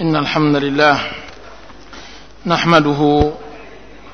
[0.00, 1.00] إن الحمد لله
[2.46, 3.32] نحمده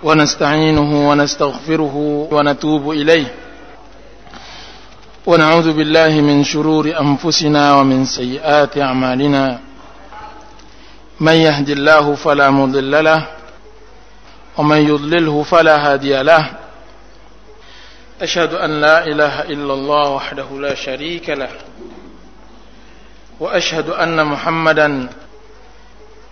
[0.03, 1.97] ونستعينه ونستغفره
[2.33, 3.35] ونتوب إليه
[5.27, 9.61] ونعوذ بالله من شرور أنفسنا ومن سيئات أعمالنا
[11.21, 13.27] من يهد الله فلا مضل له
[14.59, 16.51] ومن يضلله فلا هادي له
[18.23, 21.51] أشهد أن لا إله إلا الله وحده لا شريك له
[23.41, 25.09] وأشهد أن محمدا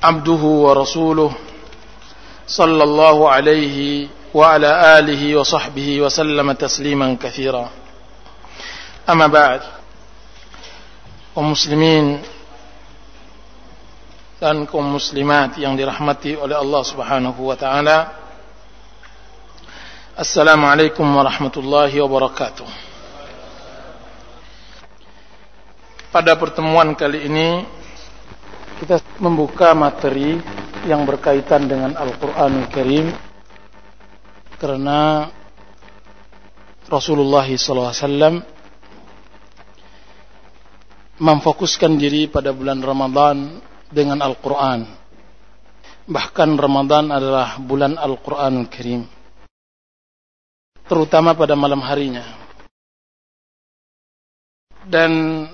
[0.03, 1.31] عبده ورسوله
[2.47, 7.69] صلى الله عليه وعلى آله وصحبه وسلم تسليما كثيرا
[9.09, 9.61] أما بعد
[11.35, 12.05] ومسلمين
[14.39, 17.97] dan kaum muslimat yang dirahmati oleh Allah Subhanahu wa taala.
[20.15, 22.63] Assalamualaikum warahmatullahi wabarakatuh.
[26.15, 27.67] Pada pertemuan kali ini
[28.84, 30.36] kita membuka materi
[30.84, 33.08] yang berkaitan dengan Al-Qur'anul Karim
[34.60, 35.32] karena
[36.84, 38.44] Rasulullah SAW
[41.16, 43.56] memfokuskan diri pada bulan Ramadan
[43.88, 44.84] dengan Al-Quran.
[46.04, 49.08] Bahkan Ramadan adalah bulan Al-Quran Karim.
[50.84, 52.36] Terutama pada malam harinya.
[54.84, 55.48] Dan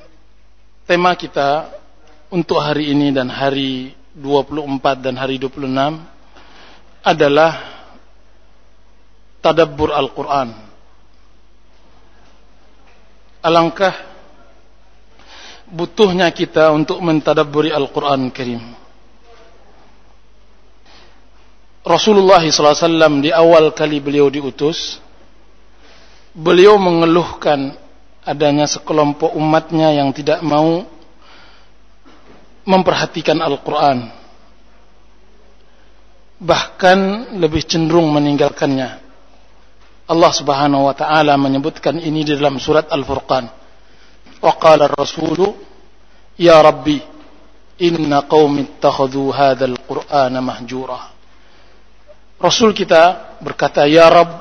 [0.90, 1.78] tema kita
[2.30, 5.66] untuk hari ini dan hari 24 dan hari 26
[7.02, 7.52] adalah
[9.42, 10.48] Tadabbur Al-Quran.
[13.40, 13.94] Alangkah
[15.70, 18.62] butuhnya kita untuk mentadabburi Al-Quran Karim.
[21.80, 25.00] Rasulullah SAW di awal kali beliau diutus,
[26.36, 27.72] beliau mengeluhkan
[28.20, 30.84] adanya sekelompok umatnya yang tidak mau
[32.64, 34.10] memperhatikan Al-Quran.
[36.40, 36.98] Bahkan
[37.36, 38.90] lebih cenderung meninggalkannya.
[40.10, 43.44] Allah subhanahu wa ta'ala menyebutkan ini di dalam surat Al-Furqan.
[44.40, 45.52] Wa qala rasulu
[46.40, 46.98] ya Rabbi
[47.80, 51.12] inna qawmi ittakhadu hadhal qur'ana mahjura.
[52.40, 54.32] Rasul kita berkata ya Rabb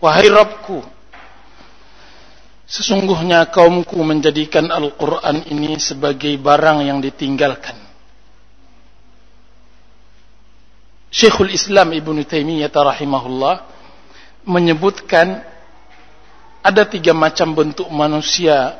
[0.00, 0.97] wahai Rabbku
[2.68, 7.88] sesungguhnya kaumku menjadikan Al-Quran ini sebagai barang yang ditinggalkan.
[11.08, 13.64] Syekhul Islam Ibn Taimiyah rahimahullah
[14.44, 15.40] menyebutkan
[16.60, 18.76] ada tiga macam bentuk manusia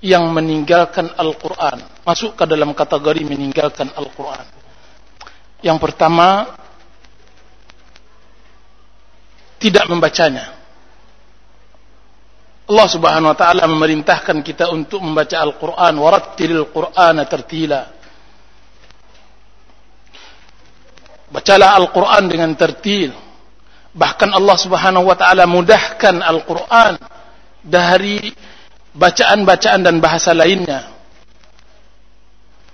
[0.00, 1.84] yang meninggalkan Al-Quran.
[2.08, 4.48] Masuk ke dalam kategori meninggalkan Al-Quran.
[5.60, 6.56] Yang pertama
[9.60, 10.55] tidak membacanya
[12.66, 17.86] Allah subhanahu wa ta'ala memerintahkan kita untuk membaca Al-Quran warattilil Qur'ana tertila
[21.30, 23.14] bacalah Al-Quran dengan tertil
[23.94, 26.98] bahkan Allah subhanahu wa ta'ala mudahkan Al-Quran
[27.66, 28.34] dari
[28.96, 30.96] bacaan-bacaan dan bahasa lainnya.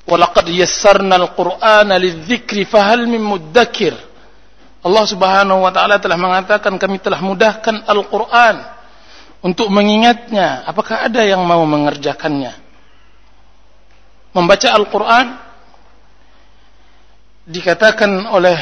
[0.06, 3.96] Walaqad yassarna al-Qur'ana lidzikri fahal min muddakir.
[4.82, 8.71] Allah Subhanahu wa taala telah mengatakan kami telah mudahkan Al-Qur'an
[9.42, 10.62] untuk mengingatnya.
[10.64, 12.54] Apakah ada yang mau mengerjakannya?
[14.32, 15.26] Membaca Al-Qur'an
[17.44, 18.56] dikatakan oleh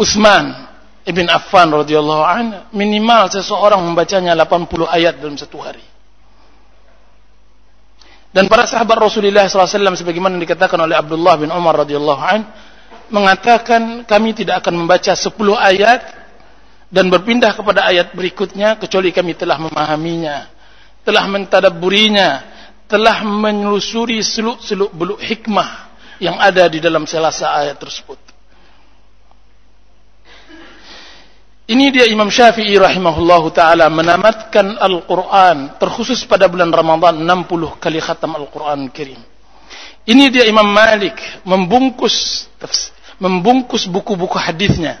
[0.00, 0.72] Utsman
[1.04, 5.84] Ibn Affan radhiyallahu anhu minimal seseorang membacanya 80 ayat dalam satu hari.
[8.30, 9.66] Dan para sahabat Rasulullah SAW
[9.98, 12.46] sebagaimana dikatakan oleh Abdullah bin Umar radhiyallahu an
[13.10, 16.19] mengatakan kami tidak akan membaca 10 ayat
[16.90, 20.50] dan berpindah kepada ayat berikutnya kecuali kami telah memahaminya,
[21.06, 22.28] telah mentadabburinya,
[22.90, 28.18] telah menelusuri seluk-seluk beluk hikmah yang ada di dalam selasa ayat tersebut.
[31.70, 38.34] Ini dia Imam Syafi'i rahimahullahu taala menamatkan Al-Qur'an terkhusus pada bulan Ramadan 60 kali khatam
[38.34, 39.22] Al-Qur'an Karim.
[40.02, 41.14] Ini dia Imam Malik
[41.46, 42.50] membungkus
[43.22, 44.98] membungkus buku-buku hadisnya,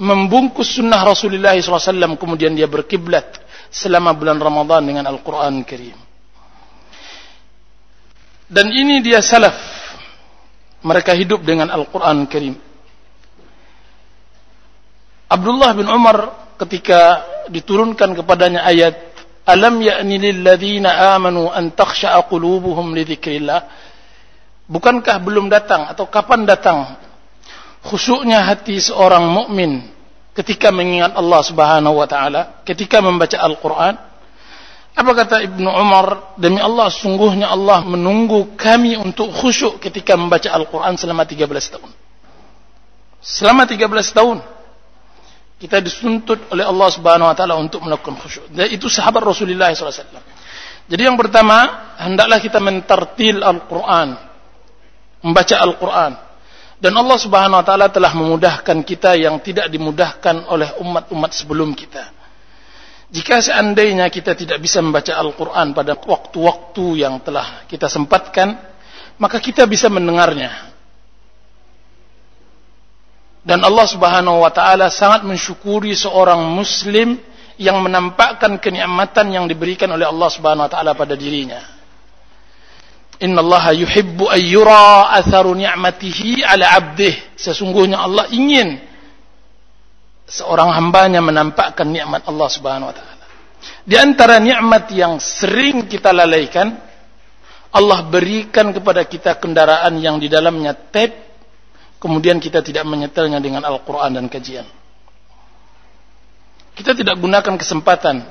[0.00, 3.36] membungkus sunnah Rasulullah SAW kemudian dia berkiblat
[3.68, 5.94] selama bulan Ramadan dengan Al-Qur'an Karim.
[8.50, 9.54] Dan ini dia salaf.
[10.80, 12.56] Mereka hidup dengan Al-Qur'an Karim.
[15.30, 17.22] Abdullah bin Umar ketika
[17.52, 19.12] diturunkan kepadanya ayat
[19.46, 23.04] Alam ya'ni lilladzina amanu an takhsha'a qulubuhum li
[24.70, 27.09] Bukankah belum datang atau kapan datang
[27.84, 29.88] khusyuknya hati seorang mukmin
[30.36, 34.10] ketika mengingat Allah Subhanahu wa taala, ketika membaca Al-Qur'an?
[34.90, 36.34] Apa kata Ibnu Umar?
[36.34, 41.90] Demi Allah, sungguhnya Allah menunggu kami untuk khusyuk ketika membaca Al-Quran selama 13 tahun.
[43.22, 44.38] Selama 13 tahun.
[45.60, 48.48] Kita disuntut oleh Allah Subhanahu wa taala untuk melakukan khusyuk.
[48.48, 50.24] Dan itu sahabat Rasulullah SAW.
[50.90, 54.16] Jadi yang pertama, hendaklah kita mentartil Al-Qur'an.
[55.20, 56.12] Membaca Al-Qur'an.
[56.80, 62.08] Dan Allah Subhanahu wa taala telah memudahkan kita yang tidak dimudahkan oleh umat-umat sebelum kita.
[63.10, 68.56] Jika seandainya kita tidak bisa membaca Al-Qur'an pada waktu-waktu yang telah kita sempatkan,
[69.20, 70.70] maka kita bisa mendengarnya
[73.40, 77.16] dan Allah Subhanahu wa taala sangat mensyukuri seorang muslim
[77.56, 81.79] yang menampakkan kenikmatan yang diberikan oleh Allah Subhanahu wa taala pada dirinya.
[83.20, 87.36] Inna Allah yuhibbu an yura atharu ni'matihi ala 'abdih.
[87.36, 88.80] Sesungguhnya Allah ingin
[90.24, 93.24] seorang hambanya menampakkan nikmat Allah Subhanahu wa taala.
[93.84, 96.80] Di antara nikmat yang sering kita lalaikan,
[97.70, 101.30] Allah berikan kepada kita kendaraan yang di dalamnya tape
[102.00, 104.64] kemudian kita tidak menyetelnya dengan Al-Quran dan kajian.
[106.72, 108.24] Kita tidak gunakan kesempatan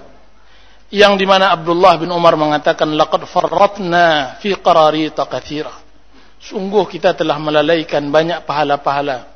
[0.90, 5.74] yang di mana Abdullah bin Umar mengatakan laqad farratna fi qararita kathira.
[6.42, 9.30] Sungguh kita telah melalaikan banyak pahala-pahala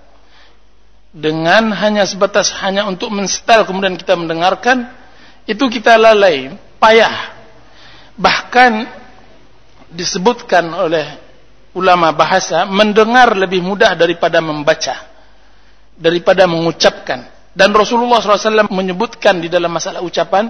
[1.13, 4.89] dengan hanya sebatas hanya untuk mensetel kemudian kita mendengarkan
[5.45, 7.37] itu kita lalai, payah.
[8.17, 8.71] Bahkan
[9.93, 11.05] disebutkan oleh
[11.77, 14.95] ulama bahasa mendengar lebih mudah daripada membaca
[15.93, 20.49] daripada mengucapkan dan Rasulullah SAW menyebutkan di dalam masalah ucapan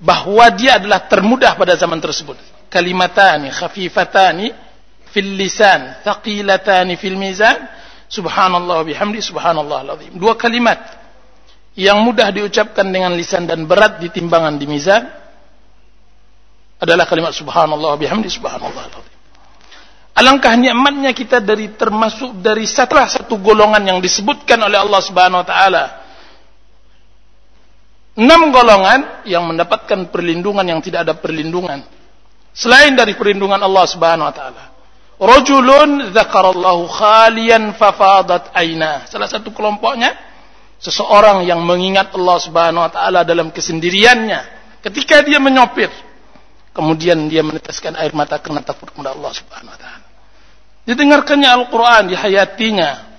[0.00, 2.40] bahwa dia adalah termudah pada zaman tersebut.
[2.72, 4.48] Kalimatani khafifatani
[5.12, 7.68] fil lisan thaqilatani fil mizan.
[8.10, 10.10] Subhanallah bihamdi subhanallah alazim.
[10.18, 10.82] Dua kalimat
[11.78, 15.06] yang mudah diucapkan dengan lisan dan berat di timbangan di mizan
[16.80, 19.10] adalah kalimat subhanallah bihamdi subhanallah alazim.
[20.10, 25.46] Alangkah nikmatnya kita dari termasuk dari salah satu golongan yang disebutkan oleh Allah Subhanahu wa
[25.46, 25.84] taala.
[28.20, 31.80] Enam golongan yang mendapatkan perlindungan yang tidak ada perlindungan
[32.52, 34.64] selain dari perlindungan Allah Subhanahu wa taala.
[35.20, 39.08] Rajulun dzakarallahu khalian fafadat aina.
[39.08, 40.12] Salah satu kelompoknya
[40.76, 45.88] seseorang yang mengingat Allah Subhanahu wa taala dalam kesendiriannya ketika dia menyopir
[46.70, 50.06] Kemudian dia meneteskan air mata karena takut kepada Allah Subhanahu wa taala.
[50.86, 53.10] Didengarkannya Al-Qur'an, dihayatinya.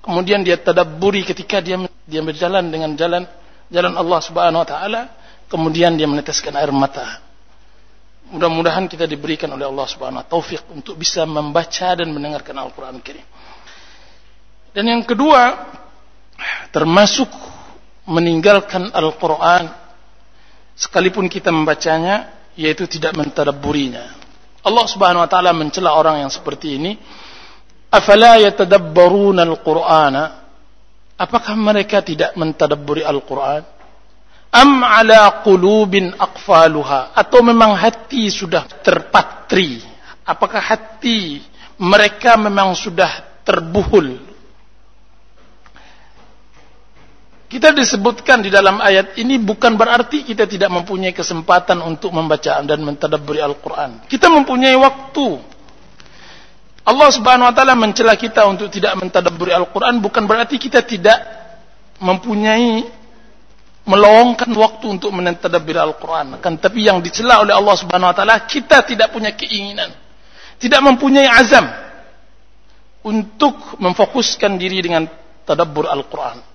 [0.00, 3.28] Kemudian dia tadabburi ketika dia dia berjalan dengan jalan
[3.70, 5.02] jalan Allah Subhanahu wa taala,
[5.48, 7.22] kemudian dia meneteskan air mata.
[8.32, 13.24] Mudah-mudahan kita diberikan oleh Allah Subhanahu wa taufik untuk bisa membaca dan mendengarkan Al-Qur'an Karim.
[14.74, 15.70] Dan yang kedua,
[16.74, 17.30] termasuk
[18.08, 19.70] meninggalkan Al-Qur'an
[20.74, 24.14] sekalipun kita membacanya yaitu tidak mentadabburinya.
[24.64, 26.96] Allah Subhanahu wa taala mencela orang yang seperti ini.
[27.92, 30.43] Afala yatadabbaruna al-Qur'ana?
[31.14, 33.62] Apakah mereka tidak mentadabburi Al-Qur'an?
[34.54, 37.14] Am ala qulubin aqfaluha?
[37.14, 39.82] Atau memang hati sudah terpatri?
[40.26, 41.42] Apakah hati
[41.78, 44.34] mereka memang sudah terbuhul
[47.54, 52.82] Kita disebutkan di dalam ayat ini bukan berarti kita tidak mempunyai kesempatan untuk membaca dan
[52.82, 54.10] mentadabburi Al-Quran.
[54.10, 55.38] Kita mempunyai waktu.
[56.84, 61.16] Allah Subhanahu Wa Taala mencela kita untuk tidak mentadabburi Al-Quran bukan berarti kita tidak
[61.96, 62.84] mempunyai
[63.88, 66.36] meluangkan waktu untuk mentadabburi Al-Quran.
[66.44, 69.96] Kan tapi yang dicela oleh Allah Subhanahu Wa Taala kita tidak punya keinginan,
[70.60, 71.64] tidak mempunyai azam
[73.00, 75.08] untuk memfokuskan diri dengan
[75.48, 76.52] tadabbur Al-Quran.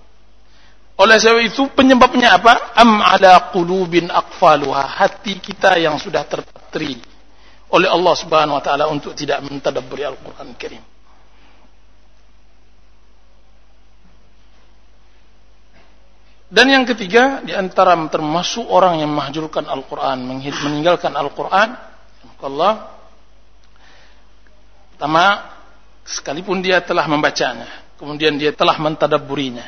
[1.00, 2.76] Oleh sebab itu penyebabnya apa?
[2.78, 5.00] Am ala qulubin aqfaluha.
[5.00, 7.09] Hati kita yang sudah terpatri
[7.70, 10.82] oleh Allah Subhanahu wa taala untuk tidak mentadabburi Al-Qur'an Karim.
[16.50, 21.78] Dan yang ketiga di antara termasuk orang yang mahjurkan Al-Qur'an, meninggalkan Al-Qur'an,
[22.42, 22.90] Allah
[24.96, 25.54] pertama
[26.02, 29.64] sekalipun dia telah membacanya, kemudian dia telah mentadabburinya,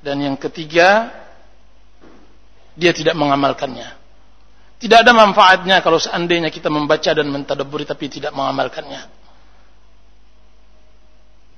[0.00, 1.12] dan yang ketiga,
[2.72, 3.99] dia tidak mengamalkannya.
[4.80, 9.20] Tidak ada manfaatnya kalau seandainya kita membaca dan mentadaburi tapi tidak mengamalkannya.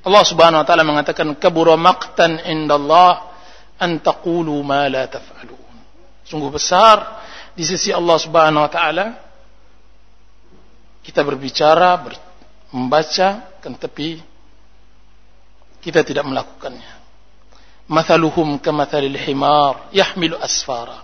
[0.03, 3.31] Allah Subhanahu wa taala mengatakan kabura maqtan indallah
[3.79, 5.71] an taqulu ma la taf'alun.
[6.27, 7.23] Sungguh besar
[7.55, 9.07] di sisi Allah Subhanahu wa taala
[11.07, 12.19] kita berbicara, ber,
[12.75, 14.19] membaca kan tapi
[15.83, 17.03] kita tidak melakukannya.
[17.87, 21.02] Mathaluhum kamathalil himar yahmilu asfara.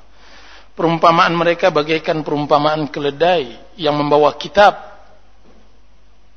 [0.78, 4.78] Perumpamaan mereka bagaikan perumpamaan keledai yang membawa kitab.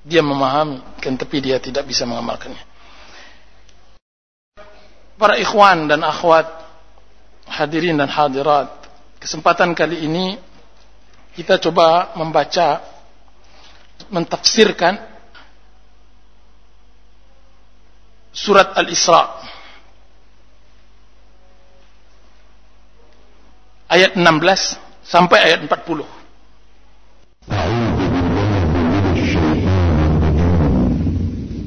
[0.01, 2.65] Dia memahami, kan tapi dia tidak bisa mengamalkannya.
[5.13, 6.49] Para ikhwan dan akhwat,
[7.45, 8.81] hadirin dan hadirat,
[9.21, 10.41] kesempatan kali ini
[11.37, 12.81] kita coba membaca,
[14.09, 14.97] mentafsirkan
[18.33, 19.37] surat Al-Isra.
[23.91, 26.07] ayat 16 sampai ayat 40.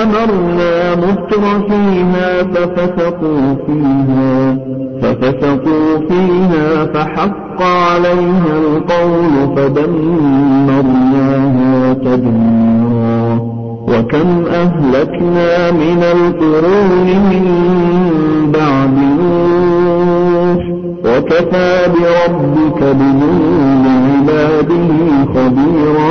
[0.03, 4.57] أمرنا متر فيها ففسقوا فيها
[5.03, 10.95] ففسقوا فيها فحق عليها القول فدمرناها
[11.95, 13.41] تدميرا.
[13.89, 17.45] وكم أهلكنا من القرون من
[18.53, 20.63] بعد نوح
[21.05, 24.89] وكفى بربك بذنوب عباده
[25.35, 26.11] خبيرا.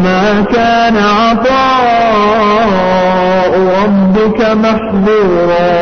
[0.00, 1.52] وما كان عطاء
[3.84, 5.80] ربك محظورا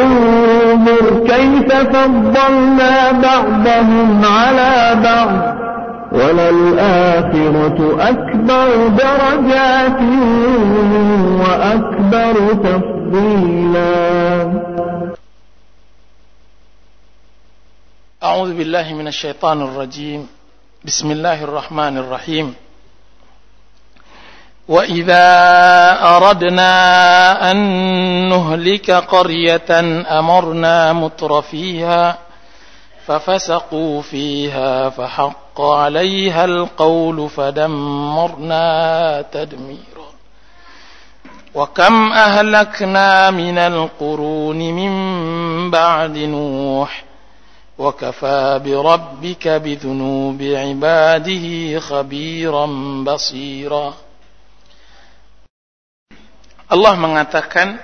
[0.00, 5.54] انظر كيف فضلنا بعضهم على بعض
[6.12, 10.00] وللآخرة أكبر درجات
[11.40, 13.94] وأكبر تفضيلا
[18.22, 20.26] أعوذ بالله من الشيطان الرجيم.
[20.84, 22.54] بسم الله الرحمن الرحيم.
[24.68, 25.26] وإذا
[26.16, 27.56] أردنا أن
[28.28, 29.80] نهلك قرية
[30.18, 32.18] أمرنا متر فيها
[33.06, 39.84] ففسقوا فيها فحق عليها القول فدمرنا تدميرا
[41.54, 47.04] وكم أهلكنا من القرون من بعد نوح
[47.78, 52.66] وكفى بربك بذنوب عباده خبيرا
[53.06, 53.94] بصيرا
[56.74, 57.78] Allah mengatakan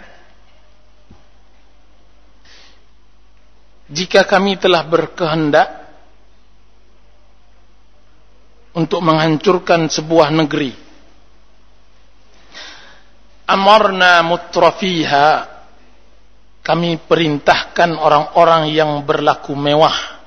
[3.87, 5.71] jika kami telah berkehendak
[8.75, 10.75] untuk menghancurkan sebuah negeri
[13.51, 15.51] amarna mutrafiha
[16.63, 20.23] kami perintahkan orang-orang yang berlaku mewah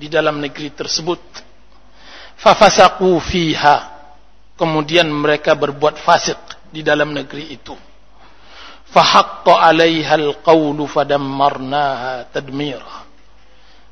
[0.00, 1.20] di dalam negeri tersebut.
[2.40, 3.92] Fafasaku fiha
[4.56, 7.74] kemudian mereka berbuat fasik di dalam negeri itu.
[8.90, 13.06] Fahaqqa 'alaiha alqawlu fadammarnaha tadmira.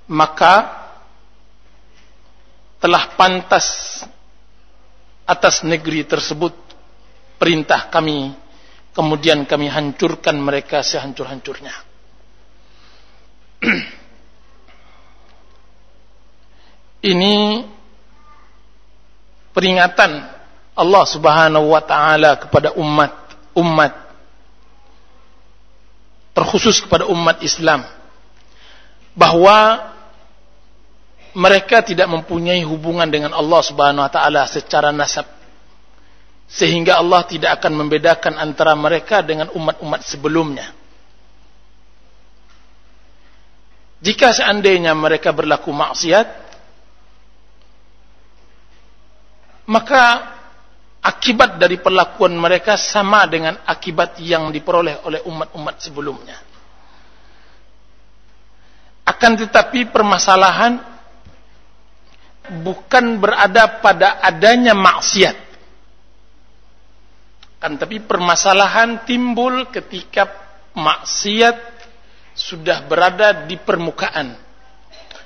[0.08, 0.54] Maka
[2.78, 4.00] telah pantas
[5.28, 6.54] atas negeri tersebut
[7.36, 8.32] perintah kami
[8.96, 11.74] kemudian kami hancurkan mereka sehancur-hancurnya.
[17.12, 17.62] Ini
[19.54, 20.37] peringatan
[20.78, 23.10] Allah Subhanahu wa taala kepada umat
[23.58, 23.92] umat
[26.38, 27.82] terkhusus kepada umat Islam
[29.18, 29.90] bahwa
[31.34, 35.26] mereka tidak mempunyai hubungan dengan Allah Subhanahu wa taala secara nasab
[36.46, 40.72] sehingga Allah tidak akan membedakan antara mereka dengan umat-umat sebelumnya.
[43.98, 46.48] Jika seandainya mereka berlaku maksiat
[49.68, 50.37] maka
[51.08, 56.36] akibat dari perlakuan mereka sama dengan akibat yang diperoleh oleh umat-umat sebelumnya.
[59.08, 60.76] Akan tetapi permasalahan
[62.60, 65.48] bukan berada pada adanya maksiat.
[67.58, 70.28] Kan tapi permasalahan timbul ketika
[70.76, 71.56] maksiat
[72.36, 74.36] sudah berada di permukaan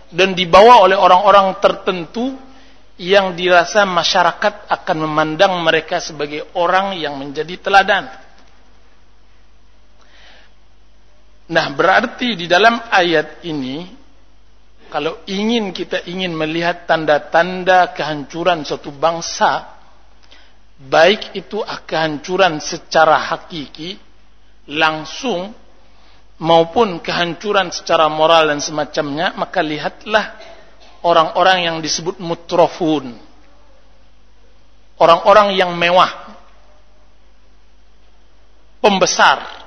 [0.09, 2.52] dan dibawa oleh orang-orang tertentu
[3.03, 8.07] yang dirasa masyarakat akan memandang mereka sebagai orang yang menjadi teladan.
[11.51, 13.91] Nah, berarti di dalam ayat ini
[14.87, 19.67] kalau ingin kita ingin melihat tanda-tanda kehancuran suatu bangsa,
[20.79, 23.99] baik itu kehancuran secara hakiki
[24.71, 25.51] langsung
[26.39, 30.52] maupun kehancuran secara moral dan semacamnya, maka lihatlah
[31.03, 33.15] orang-orang yang disebut mutrofun.
[34.99, 36.11] Orang-orang yang mewah.
[38.83, 39.63] Pembesar.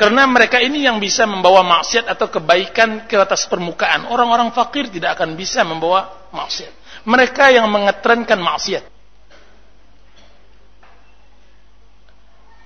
[0.00, 4.08] Karena mereka ini yang bisa membawa maksiat atau kebaikan ke atas permukaan.
[4.08, 7.04] Orang-orang fakir tidak akan bisa membawa maksiat.
[7.04, 8.84] Mereka yang mengetrenkan maksiat.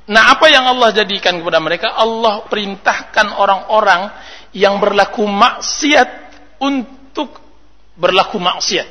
[0.05, 1.97] Nah, apa yang Allah jadikan kepada mereka?
[1.97, 4.13] Allah perintahkan orang-orang
[4.55, 6.09] yang berlaku maksiat
[6.63, 7.37] untuk
[7.99, 8.87] berlaku maksiat.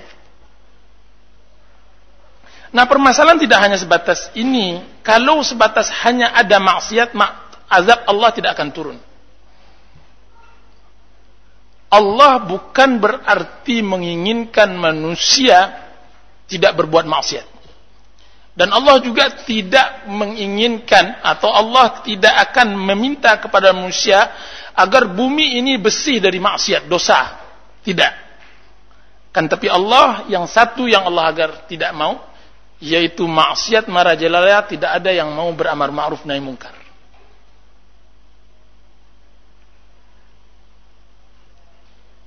[2.74, 4.82] Nah, permasalahan tidak hanya sebatas ini.
[5.06, 7.14] Kalau sebatas hanya ada maksiat,
[7.70, 8.98] azab Allah tidak akan turun.
[11.94, 15.70] Allah bukan berarti menginginkan manusia
[16.50, 17.53] tidak berbuat maksiat.
[18.54, 24.30] Dan Allah juga tidak menginginkan atau Allah tidak akan meminta kepada manusia
[24.78, 27.42] agar bumi ini bersih dari maksiat, dosa.
[27.82, 28.14] Tidak.
[29.34, 32.22] Kan tapi Allah yang satu yang Allah agar tidak mau
[32.78, 36.78] yaitu maksiat marajalaya tidak ada yang mau beramar ma'ruf nahi mungkar.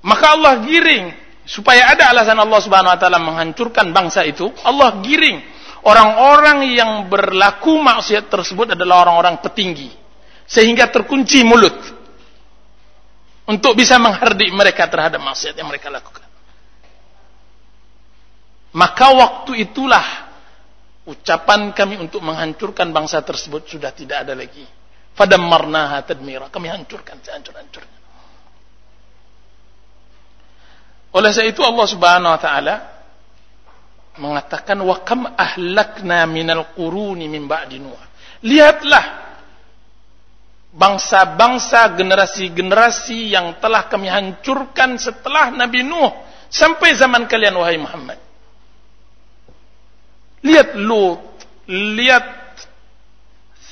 [0.03, 1.14] Maka Allah giring
[1.46, 5.56] supaya ada alasan Allah Subhanahu wa taala menghancurkan bangsa itu, Allah giring
[5.87, 9.94] orang-orang yang berlaku maksiat tersebut adalah orang-orang petinggi
[10.46, 11.75] sehingga terkunci mulut
[13.46, 16.27] untuk bisa menghardik mereka terhadap maksiat yang mereka lakukan.
[18.77, 20.05] Maka waktu itulah
[21.07, 24.66] ucapan kami untuk menghancurkan bangsa tersebut sudah tidak ada lagi.
[25.16, 26.53] Fadammarnaha tadmira.
[26.53, 27.96] Kami hancurkan sehancur-hancurnya.
[31.16, 32.75] Oleh sebab itu Allah Subhanahu wa taala
[34.16, 38.00] mengatakan wa kam ahlakna minal quruni min ba'di Nuh.
[38.44, 39.26] Lihatlah
[40.76, 46.12] bangsa-bangsa generasi-generasi yang telah kami hancurkan setelah Nabi Nuh
[46.52, 48.18] sampai zaman kalian wahai Muhammad.
[50.44, 51.24] Lihat Lut,
[51.68, 52.29] lihat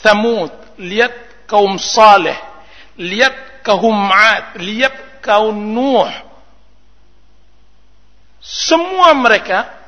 [0.00, 2.36] Thamud, lihat kaum Saleh,
[2.98, 6.10] lihat kaum Ad, lihat kaum Nuh.
[8.44, 9.83] Semua mereka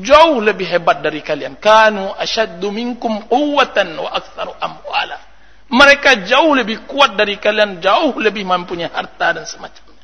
[0.00, 1.56] jauh lebih hebat dari kalian.
[1.60, 8.46] Kanu asyaddu minkum quwwatan wa aktsaru amwala mereka jauh lebih kuat dari kalian, jauh lebih
[8.46, 9.98] mempunyai harta dan semacamnya.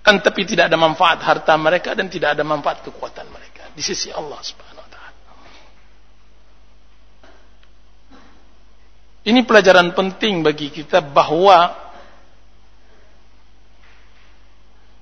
[0.00, 4.08] Kan tapi tidak ada manfaat harta mereka dan tidak ada manfaat kekuatan mereka di sisi
[4.08, 5.16] Allah Subhanahu wa taala.
[9.28, 11.76] Ini pelajaran penting bagi kita bahwa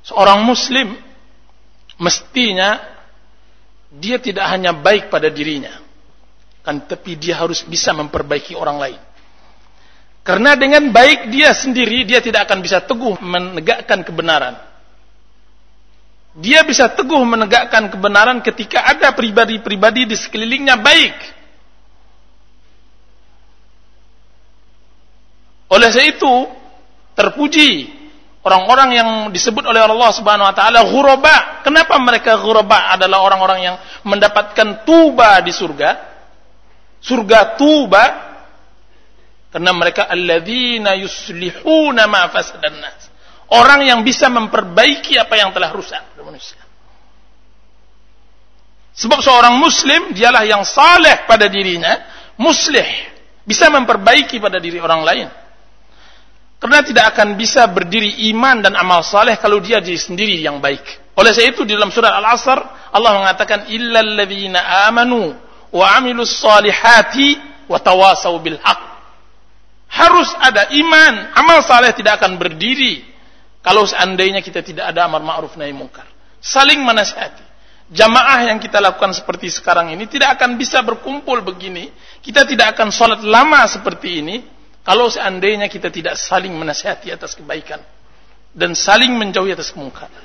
[0.03, 0.99] seorang muslim
[2.03, 2.83] mestinya
[3.97, 5.73] dia tidak hanya baik pada dirinya
[6.61, 9.01] kan tapi dia harus bisa memperbaiki orang lain
[10.27, 14.59] karena dengan baik dia sendiri, dia tidak akan bisa teguh menegakkan kebenaran.
[16.35, 21.15] Dia bisa teguh menegakkan kebenaran ketika ada pribadi-pribadi di sekelilingnya baik.
[25.71, 26.35] Oleh sebab itu,
[27.15, 27.71] terpuji
[28.47, 31.67] orang-orang yang disebut oleh Allah Subhanahu wa taala ghuraba.
[31.67, 36.15] Kenapa mereka ghuraba adalah orang-orang yang mendapatkan tuba di surga?
[37.03, 38.05] Surga tuba
[39.51, 43.11] karena mereka alladzina yuslihuna ma fasadan nas.
[43.51, 46.61] Orang yang bisa memperbaiki apa yang telah rusak manusia.
[48.97, 52.01] Sebab seorang muslim dialah yang saleh pada dirinya,
[52.41, 52.85] muslih,
[53.45, 55.29] bisa memperbaiki pada diri orang lain.
[56.57, 60.83] Karena tidak akan bisa berdiri iman dan amal saleh kalau dia diri sendiri yang baik.
[61.17, 62.59] Oleh sebab itu di dalam surah Al-Asr
[62.93, 65.37] Allah mengatakan illal ladzina amanu
[65.73, 67.37] wa amilus salihati
[67.69, 68.97] wa tawasau bil haqq
[69.97, 71.33] harus ada iman.
[71.33, 73.07] Amal saleh tidak akan berdiri
[73.65, 76.07] kalau seandainya kita tidak ada amar ma'ruf nahi mungkar.
[76.43, 77.45] Saling menasihati.
[77.87, 81.95] Jamaah yang kita lakukan seperti sekarang ini tidak akan bisa berkumpul begini.
[82.19, 84.37] Kita tidak akan sholat lama seperti ini
[84.87, 87.83] kalau seandainya kita tidak saling menasihati atas kebaikan
[88.55, 90.23] dan saling menjauhi atas kemungkaran.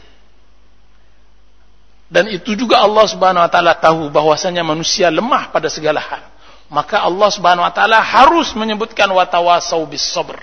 [2.12, 6.22] Dan itu juga Allah Subhanahu wa taala tahu bahwasanya manusia lemah pada segala hal.
[6.70, 10.38] Maka Allah Subhanahu wa taala harus menyebutkan watawasau bis sabr.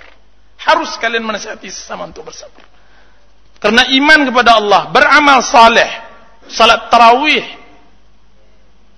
[0.58, 2.66] Harus kalian menasihati sesama untuk bersabar.
[3.62, 5.86] Karena iman kepada Allah, beramal saleh,
[6.50, 7.46] salat tarawih,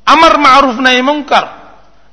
[0.06, 1.60] amar ma'ruf nahi mungkar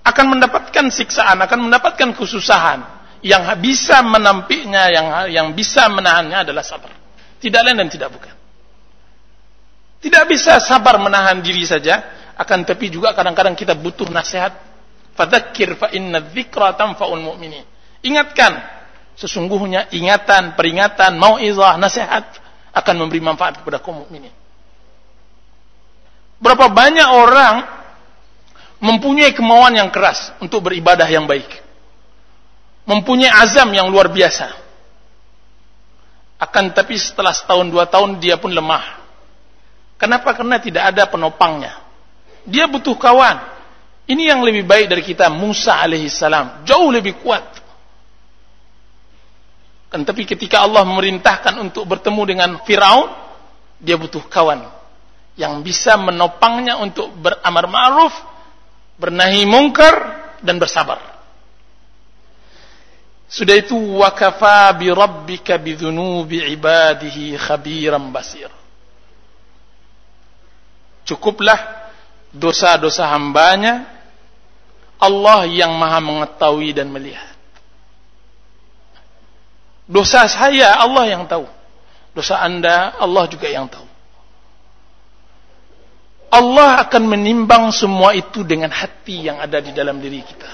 [0.03, 2.96] akan mendapatkan siksaan, akan mendapatkan kesusahan.
[3.25, 6.93] Yang bisa menampiknya, yang yang bisa menahannya adalah sabar.
[7.37, 8.35] Tidak lain dan tidak bukan.
[9.97, 12.05] Tidak bisa sabar menahan diri saja,
[12.37, 14.53] akan tapi juga kadang-kadang kita butuh nasihat.
[15.17, 17.65] Fadzakir fa inna dzikra tanfa'ul mu'minin.
[18.05, 18.53] Ingatkan,
[19.17, 22.37] sesungguhnya ingatan, peringatan, mau'izah, nasihat
[22.77, 24.29] akan memberi manfaat kepada kaum mukminin.
[26.37, 27.65] Berapa banyak orang
[28.77, 31.49] mempunyai kemauan yang keras untuk beribadah yang baik.
[32.87, 34.47] Mempunyai azam yang luar biasa.
[36.39, 39.03] Akan tapi setelah setahun dua tahun dia pun lemah.
[39.99, 40.31] Kenapa?
[40.37, 41.75] Karena tidak ada penopangnya.
[42.47, 43.57] Dia butuh kawan.
[44.07, 46.63] Ini yang lebih baik dari kita Musa alaihissalam.
[46.63, 47.43] Jauh lebih kuat.
[49.91, 53.11] Kan tapi ketika Allah memerintahkan untuk bertemu dengan Firaun,
[53.83, 54.63] dia butuh kawan
[55.37, 58.13] yang bisa menopangnya untuk beramar ma'ruf
[58.97, 59.95] bernahi mungkar
[60.41, 61.16] dan bersabar.
[63.27, 68.47] Sudah itu wakafa bi rabbika bi dhunubi ibadihi khabiran basir.
[71.03, 71.91] Cukuplah
[72.31, 73.83] dosa-dosa hambanya
[74.97, 77.35] Allah yang maha mengetahui dan melihat.
[79.87, 81.47] Dosa saya Allah yang tahu.
[82.11, 83.87] Dosa anda Allah juga yang tahu.
[86.27, 90.51] Allah akan menimbang semua itu dengan hati yang ada di dalam diri kita.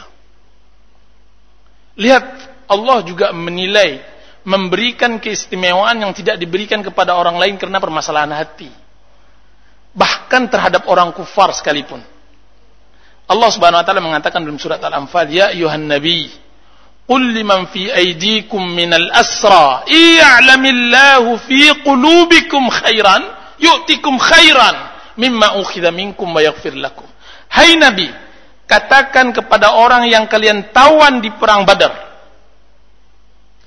[1.97, 2.25] Lihat,
[2.67, 4.02] Allah juga menilai,
[4.43, 8.71] memberikan keistimewaan yang tidak diberikan kepada orang lain karena permasalahan hati.
[9.93, 12.02] Bahkan terhadap orang kufar sekalipun.
[13.23, 16.28] Allah Subhanahu wa taala mengatakan dalam surat Al-Anfal, "Ya ayuhan nabi,
[17.08, 23.21] qul liman fi aydikum minal asra, i'lamillahu fi qulubikum khairan,
[23.62, 27.06] yu'tikum khairan." mimma ukhidha minkum wa yaghfir lakum.
[27.49, 28.10] Hai Nabi,
[28.65, 32.12] katakan kepada orang yang kalian tawan di perang Badar.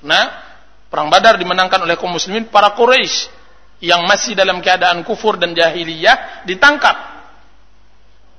[0.07, 0.25] Nah,
[0.87, 3.35] perang Badar dimenangkan oleh kaum muslimin para Quraisy
[3.83, 7.16] yang masih dalam keadaan kufur dan jahiliyah ditangkap.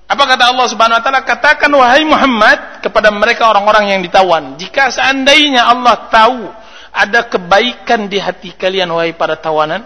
[0.07, 1.21] Apa kata Allah Subhanahu wa taala?
[1.27, 6.47] Katakan wahai Muhammad kepada mereka orang-orang yang ditawan, jika seandainya Allah tahu
[6.95, 9.83] ada kebaikan di hati kalian wahai para tawanan,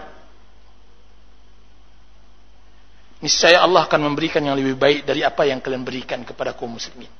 [3.18, 7.10] niscaya Allah akan memberikan yang lebih baik dari apa yang kalian berikan kepada kaum muslimin.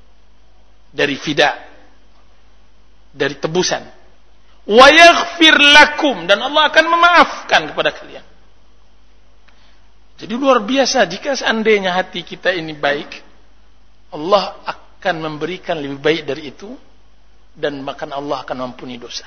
[0.94, 1.58] Dari fida,
[3.10, 4.01] dari tebusan.
[4.62, 8.24] Wa yaghfir lakum dan Allah akan memaafkan kepada kalian.
[10.22, 13.10] Jadi luar biasa jika seandainya hati kita ini baik,
[14.14, 16.70] Allah akan memberikan lebih baik dari itu
[17.58, 19.26] dan bahkan Allah akan mampuni dosa.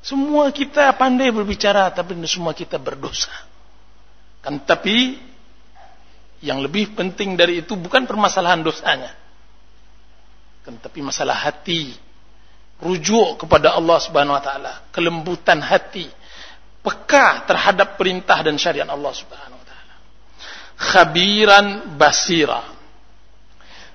[0.00, 3.34] Semua kita pandai berbicara tapi semua kita berdosa.
[4.40, 5.18] Kan tapi
[6.40, 9.12] yang lebih penting dari itu bukan permasalahan dosanya.
[10.64, 11.92] Kan, tapi masalah hati
[12.80, 16.08] rujuk kepada Allah Subhanahu wa taala, kelembutan hati,
[16.80, 19.94] peka terhadap perintah dan syariat Allah Subhanahu wa taala.
[20.80, 21.66] Khabiran
[22.00, 22.60] basira.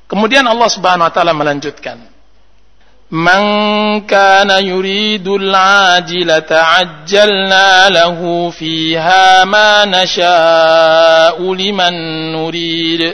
[0.06, 2.15] Kemudian Allah Subhanahu wa taala melanjutkan
[3.12, 11.93] Man kana yuridul ajilata ajjalna lahu fiha ma nasha'u liman
[12.34, 13.13] nurid.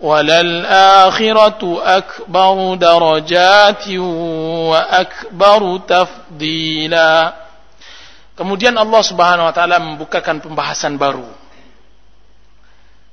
[0.00, 3.84] وللآخرة أكبر درجات
[4.72, 7.12] وأكبر تفضيلا
[8.40, 11.28] Kemudian Allah Subhanahu wa taala membukakan pembahasan baru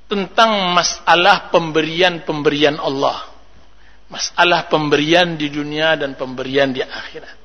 [0.08, 3.28] tentang masalah pemberian-pemberian Allah.
[4.08, 7.36] Masalah pemberian di dunia dan pemberian di akhirat.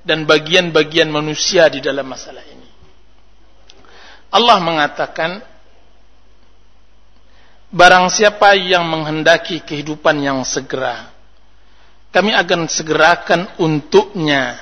[0.00, 2.68] Dan bagian-bagian manusia di dalam masalah ini.
[4.32, 5.44] Allah mengatakan
[7.69, 11.13] Barang siapa yang menghendaki kehidupan yang segera
[12.09, 14.57] Kami akan segerakan untuknya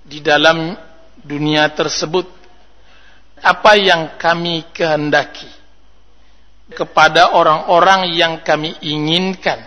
[0.00, 0.72] Di dalam
[1.20, 2.24] dunia tersebut
[3.44, 5.52] Apa yang kami kehendaki
[6.72, 9.60] Kepada orang-orang yang kami inginkan.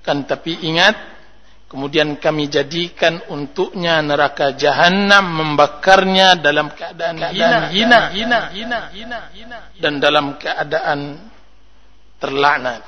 [0.00, 0.96] Kan tapi ingat
[1.66, 9.58] Kemudian kami jadikan untuknya neraka jahanam membakarnya dalam keadaan, keadaan hina, hina, hina, hina, hina,
[9.74, 11.26] dan dalam keadaan
[12.21, 12.85] terlaknat.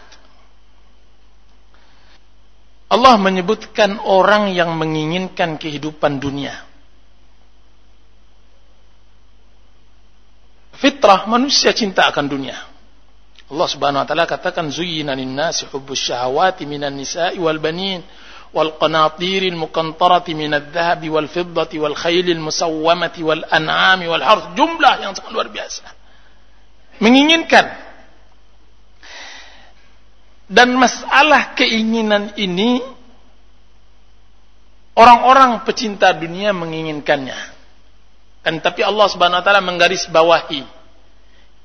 [2.93, 6.53] Allah menyebutkan orang yang menginginkan kehidupan dunia.
[10.77, 12.57] Fitrah manusia cinta akan dunia.
[13.49, 18.01] Allah Subhanahu wa taala katakan zuyyina lin-nasi hubbus syahawati minan nisa'i wal banin
[18.53, 25.81] والقناطير المقنطرة من الذهب والفضة والخيل المسومة والأنعام والحرث jumlah yang sangat luar biasa
[27.01, 27.65] menginginkan
[30.48, 32.80] dan masalah keinginan ini
[34.96, 37.36] orang-orang pecinta dunia menginginkannya
[38.42, 40.64] kan tapi Allah Subhanahu wa taala menggaris bawahi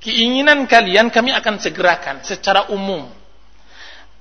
[0.03, 3.07] keinginan kalian kami akan segerakan secara umum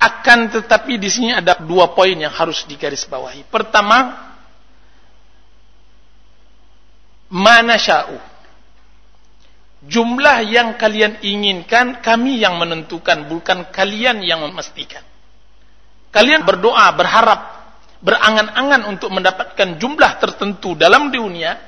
[0.02, 3.46] akan tetapi di sini ada dua poin yang harus digarisbawahi.
[3.46, 4.18] Pertama,
[7.30, 8.18] mana sya'u.
[9.82, 15.02] Jumlah yang kalian inginkan kami yang menentukan, bukan kalian yang memastikan.
[16.14, 17.40] Kalian berdoa, berharap,
[17.98, 21.58] berangan-angan untuk mendapatkan jumlah tertentu dalam dunia,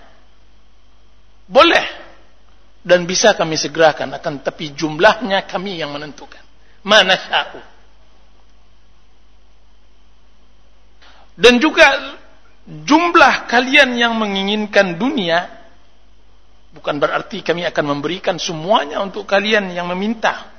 [1.51, 1.87] boleh
[2.85, 6.45] dan bisa kami segerakan akan tapi jumlahnya kami yang menentukan.
[6.85, 7.61] Mana sya'u.
[11.35, 12.15] Dan juga
[12.69, 15.64] jumlah kalian yang menginginkan dunia
[16.75, 20.51] bukan berarti kami akan memberikan semuanya untuk kalian yang meminta.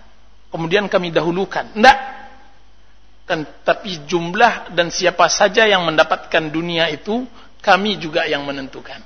[0.49, 1.75] Kemudian kami dahulukan.
[1.75, 1.99] Tidak.
[3.65, 7.27] Tapi jumlah dan siapa saja yang mendapatkan dunia itu
[7.59, 9.03] kami juga yang menentukan.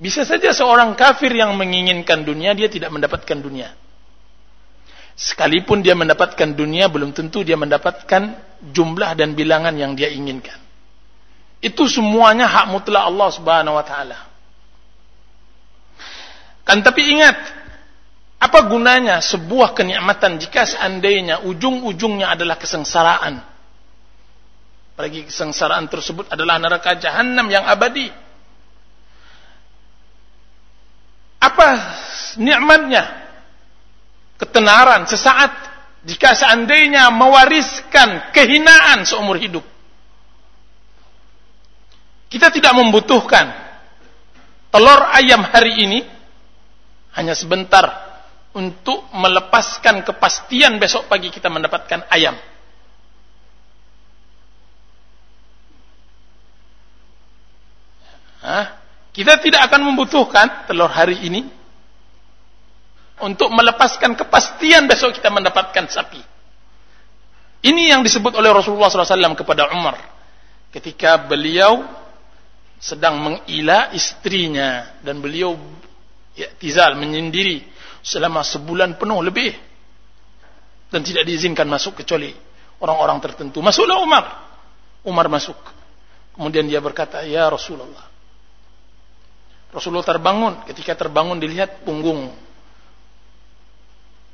[0.00, 3.70] Bisa saja seorang kafir yang menginginkan dunia dia tidak mendapatkan dunia.
[5.12, 8.32] Sekalipun dia mendapatkan dunia, belum tentu dia mendapatkan
[8.72, 10.56] jumlah dan bilangan yang dia inginkan.
[11.62, 14.31] Itu semuanya hak mutlak Allah Subhanahu wa taala.
[16.62, 17.36] Kan tapi ingat,
[18.38, 23.42] apa gunanya sebuah kenikmatan jika seandainya ujung-ujungnya adalah kesengsaraan?
[24.92, 28.12] Apalagi kesengsaraan tersebut adalah neraka jahanam yang abadi.
[31.42, 31.66] Apa
[32.38, 33.22] nikmatnya?
[34.42, 35.54] ketenaran sesaat
[36.02, 39.62] jika seandainya mewariskan kehinaan seumur hidup.
[42.26, 43.54] Kita tidak membutuhkan
[44.74, 45.98] telur ayam hari ini
[47.12, 48.12] hanya sebentar
[48.52, 52.36] untuk melepaskan kepastian besok pagi kita mendapatkan ayam.
[58.42, 58.66] Hah?
[59.12, 61.44] Kita tidak akan membutuhkan telur hari ini
[63.22, 66.20] untuk melepaskan kepastian besok kita mendapatkan sapi.
[67.62, 69.94] Ini yang disebut oleh Rasulullah SAW kepada Umar
[70.74, 71.86] ketika beliau
[72.82, 75.54] sedang mengila istrinya dan beliau
[76.36, 77.64] ya, tizal menyendiri
[78.02, 79.54] selama sebulan penuh lebih
[80.92, 82.32] dan tidak diizinkan masuk kecuali
[82.82, 83.64] orang-orang tertentu.
[83.64, 84.24] Masuklah Umar.
[85.06, 85.56] Umar masuk.
[86.36, 88.08] Kemudian dia berkata, "Ya Rasulullah."
[89.72, 90.68] Rasulullah terbangun.
[90.68, 92.28] Ketika terbangun dilihat punggung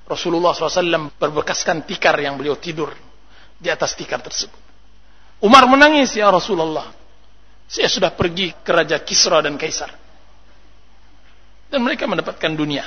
[0.09, 2.97] Rasulullah SAW berbekaskan tikar yang beliau tidur
[3.61, 4.57] di atas tikar tersebut.
[5.45, 6.89] Umar menangis, ya Rasulullah.
[7.69, 9.93] Saya sudah pergi ke Raja Kisra dan Kaisar.
[11.69, 12.85] Dan mereka mendapatkan dunia.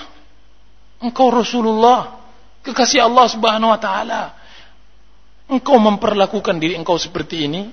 [1.01, 2.21] Engkau Rasulullah,
[2.65, 4.21] kekasih Allah Subhanahu wa taala.
[5.49, 7.69] Engkau memperlakukan diri engkau seperti ini?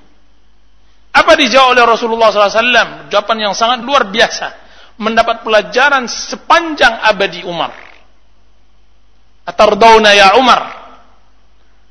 [1.13, 3.09] Apa dijawab oleh Rasulullah SAW?
[3.09, 4.69] Jawaban yang sangat luar biasa.
[4.99, 7.73] Mendapat pelajaran sepanjang abadi Umar.
[9.49, 10.89] Atardawna ya Umar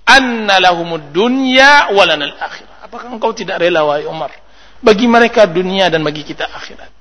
[0.08, 2.88] anna lahumud dunya walana al-akhirah.
[2.88, 4.32] Apakah engkau tidak rela wahai Umar
[4.80, 6.97] bagi mereka dunia dan bagi kita akhirat?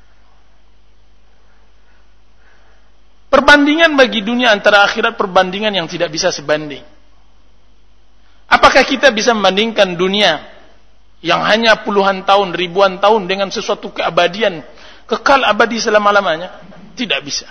[3.56, 6.84] Perbandingan bagi dunia antara akhirat perbandingan yang tidak bisa sebanding.
[8.52, 10.44] Apakah kita bisa membandingkan dunia
[11.24, 14.60] yang hanya puluhan tahun, ribuan tahun dengan sesuatu keabadian
[15.08, 16.52] kekal abadi selama-lamanya?
[17.00, 17.48] Tidak bisa.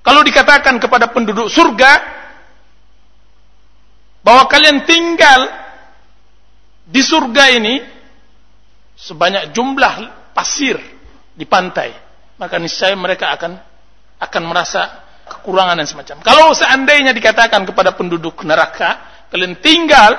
[0.00, 1.92] Kalau dikatakan kepada penduduk surga
[4.24, 5.44] bahwa kalian tinggal
[6.88, 7.84] di surga ini
[8.96, 9.94] sebanyak jumlah
[10.32, 10.80] pasir
[11.36, 11.92] di pantai,
[12.40, 13.60] maka niscaya mereka akan
[14.24, 16.16] akan merasa kekurangan dan semacam.
[16.24, 20.16] Kalau seandainya dikatakan kepada penduduk neraka, kalian tinggal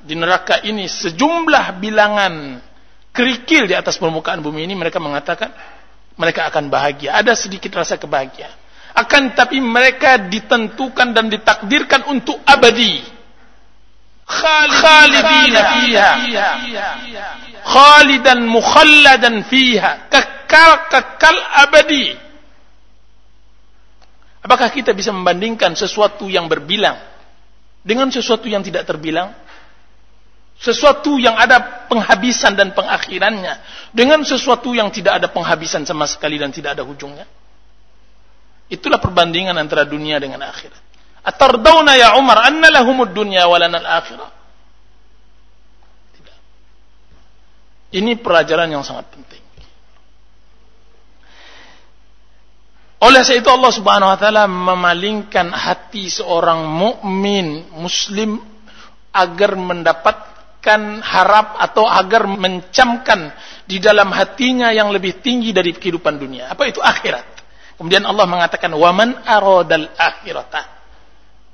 [0.00, 2.62] di neraka ini sejumlah bilangan
[3.16, 5.50] kerikil di atas permukaan bumi ini, mereka mengatakan
[6.16, 7.16] mereka akan bahagia.
[7.16, 8.52] Ada sedikit rasa kebahagiaan.
[8.96, 13.04] Akan tapi mereka ditentukan dan ditakdirkan untuk abadi.
[14.26, 16.12] Khalidina fiha.
[17.60, 20.08] Khalidan mukhalladan fiha.
[20.08, 22.25] Kekal, kekal abadi.
[24.46, 26.94] Apakah kita bisa membandingkan sesuatu yang berbilang
[27.82, 29.34] dengan sesuatu yang tidak terbilang?
[30.54, 33.58] Sesuatu yang ada penghabisan dan pengakhirannya
[33.90, 37.26] dengan sesuatu yang tidak ada penghabisan sama sekali dan tidak ada ujungnya.
[38.70, 40.78] Itulah perbandingan antara dunia dengan akhirat.
[41.26, 44.30] Atardawna ya Umar anna lahumud dunya walana al-akhirah.
[46.14, 46.38] Tidak.
[47.98, 49.45] Ini pelajaran yang sangat penting.
[52.96, 58.40] Oleh sebab itu Allah Subhanahu wa taala memalingkan hati seorang mukmin muslim
[59.12, 63.36] agar mendapatkan harap atau agar mencamkan
[63.68, 66.48] di dalam hatinya yang lebih tinggi dari kehidupan dunia.
[66.48, 67.24] Apa itu akhirat?
[67.76, 70.64] Kemudian Allah mengatakan waman aradal akhirata.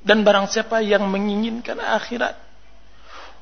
[0.03, 2.39] Dan barang siapa yang menginginkan akhirat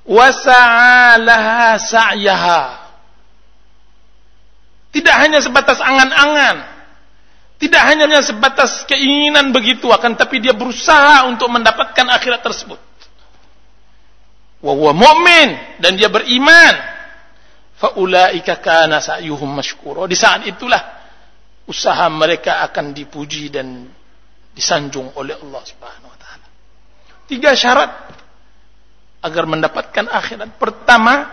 [0.09, 2.63] wasa'alaha sa'yaha.
[4.91, 6.70] Tidak hanya sebatas angan-angan
[7.61, 12.81] tidak hanya sebatas keinginan begitu akan tapi dia berusaha untuk mendapatkan akhirat tersebut.
[14.65, 16.75] Wa huwa mu'min dan dia beriman.
[17.77, 20.09] Faulaika kana sa'yuhum mashkura.
[20.09, 20.81] Di saat itulah
[21.69, 23.93] usaha mereka akan dipuji dan
[24.57, 26.49] disanjung oleh Allah Subhanahu wa taala.
[27.29, 27.93] Tiga syarat
[29.21, 30.57] agar mendapatkan akhirat.
[30.57, 31.29] Pertama,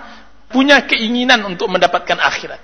[0.52, 2.60] punya keinginan untuk mendapatkan akhirat.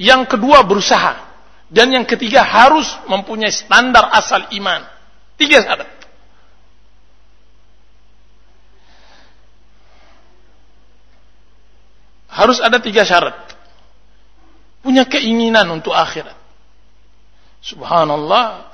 [0.00, 1.35] Yang kedua, berusaha
[1.66, 4.86] dan yang ketiga harus mempunyai standar asal iman.
[5.34, 5.90] Tiga syarat.
[12.30, 13.34] Harus ada tiga syarat.
[14.84, 16.38] Punya keinginan untuk akhirat.
[17.64, 18.70] Subhanallah.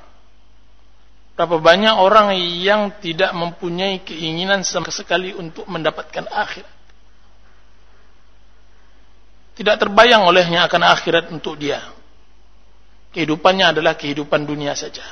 [1.33, 6.77] Berapa banyak orang yang tidak mempunyai keinginan sama sekali untuk mendapatkan akhirat.
[9.57, 11.81] Tidak terbayang olehnya akan akhirat untuk dia.
[13.13, 15.05] Kehidupannya adalah kehidupan dunia saja.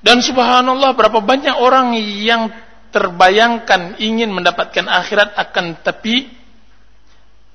[0.00, 2.48] Dan subhanallah berapa banyak orang yang
[2.90, 6.30] terbayangkan ingin mendapatkan akhirat akan tapi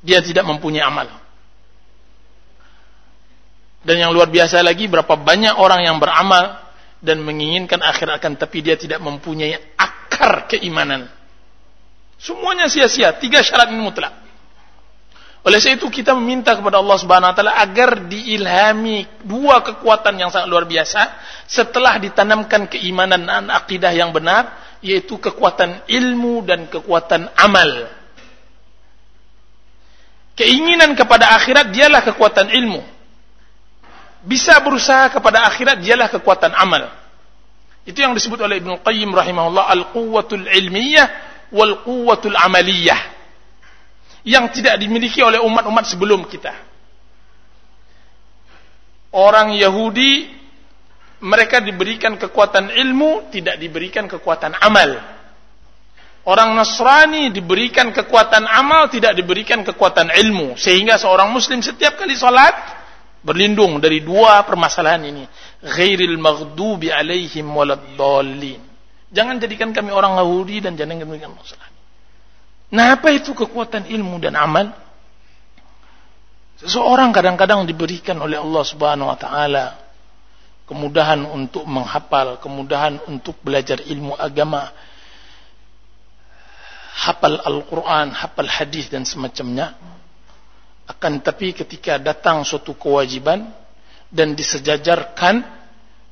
[0.05, 1.09] dia tidak mempunyai amal.
[3.85, 6.57] Dan yang luar biasa lagi berapa banyak orang yang beramal
[7.05, 11.05] dan menginginkan akhirat akan tapi dia tidak mempunyai akar keimanan.
[12.17, 13.13] Semuanya sia-sia.
[13.21, 14.24] Tiga syarat ini mutlak.
[15.45, 20.33] Oleh sebab itu kita meminta kepada Allah Subhanahu wa taala agar diilhami dua kekuatan yang
[20.33, 21.05] sangat luar biasa
[21.45, 27.93] setelah ditanamkan keimanan dan akidah yang benar yaitu kekuatan ilmu dan kekuatan amal.
[30.33, 32.81] Keinginan kepada akhirat dialah kekuatan ilmu.
[34.25, 36.89] Bisa berusaha kepada akhirat dialah kekuatan amal.
[37.85, 41.05] Itu yang disebut oleh Ibnu Qayyim rahimahullah al-quwwatul ilmiyah
[41.53, 43.14] wal quwwatul amaliyah
[44.25, 46.51] yang tidak dimiliki oleh umat-umat sebelum kita.
[49.15, 50.27] Orang Yahudi
[51.23, 55.15] mereka diberikan kekuatan ilmu, tidak diberikan kekuatan amal.
[56.25, 60.57] Orang Nasrani diberikan kekuatan amal, tidak diberikan kekuatan ilmu.
[60.57, 62.53] Sehingga seorang muslim setiap kali sholat,
[63.21, 65.23] berlindung dari dua permasalahan ini.
[65.61, 68.61] Ghairil maghdubi alaihim waladdallin.
[69.13, 71.74] Jangan jadikan kami orang Yahudi dan jangan jadikan Nasrani.
[72.73, 74.73] Nah, apa itu kekuatan ilmu dan amal?
[76.55, 79.85] Seseorang kadang-kadang diberikan oleh Allah Subhanahu wa taala
[80.65, 84.73] kemudahan untuk menghafal, kemudahan untuk belajar ilmu agama,
[87.05, 89.77] hafal Al-Qur'an, hafal hadis dan semacamnya.
[90.85, 93.49] Akan tapi ketika datang suatu kewajiban
[94.09, 95.41] dan disejajarkan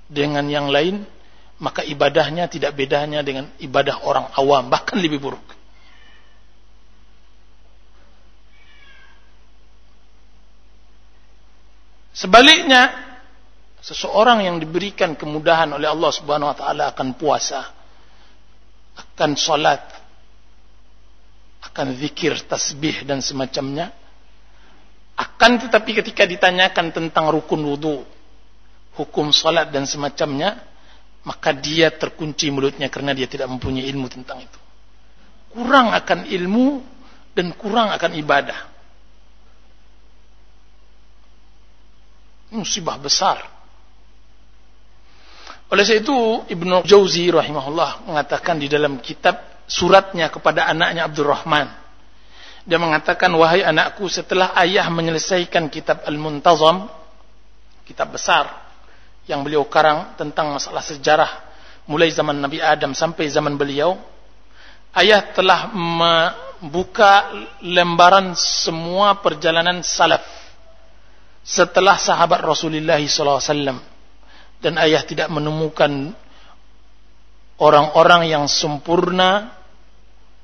[0.10, 1.06] dengan yang lain,
[1.62, 5.46] maka ibadahnya tidak bedanya dengan ibadah orang awam, bahkan lebih buruk.
[12.14, 12.94] Sebaliknya,
[13.82, 17.74] seseorang yang diberikan kemudahan oleh Allah Subhanahu wa taala akan puasa,
[18.94, 19.82] akan salat,
[21.66, 23.90] akan zikir, tasbih dan semacamnya,
[25.14, 28.02] Akan tetapi ketika ditanyakan tentang rukun wudhu,
[28.98, 30.58] hukum salat dan semacamnya,
[31.22, 34.60] maka dia terkunci mulutnya karena dia tidak mempunyai ilmu tentang itu.
[35.54, 36.82] Kurang akan ilmu
[37.38, 38.73] dan kurang akan ibadah.
[42.54, 43.42] Musibah besar.
[45.74, 46.18] Oleh sebab itu
[46.54, 51.84] Ibnu Jauzi rahimahullah mengatakan di dalam kitab suratnya kepada anaknya Abdurrahman
[52.64, 56.88] dia mengatakan, wahai anakku, setelah ayah menyelesaikan kitab Al-Muntazam,
[57.84, 58.48] kitab besar
[59.28, 61.32] yang beliau karang tentang masalah sejarah
[61.92, 64.00] mulai zaman Nabi Adam sampai zaman beliau,
[64.96, 70.24] ayah telah membuka lembaran semua perjalanan salaf
[71.44, 73.84] setelah sahabat Rasulullah SAW
[74.64, 76.16] dan ayah tidak menemukan
[77.60, 79.52] orang-orang yang sempurna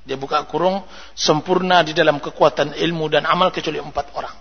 [0.09, 0.81] dia buka kurung
[1.13, 4.35] sempurna di dalam kekuatan ilmu dan amal kecuali empat orang.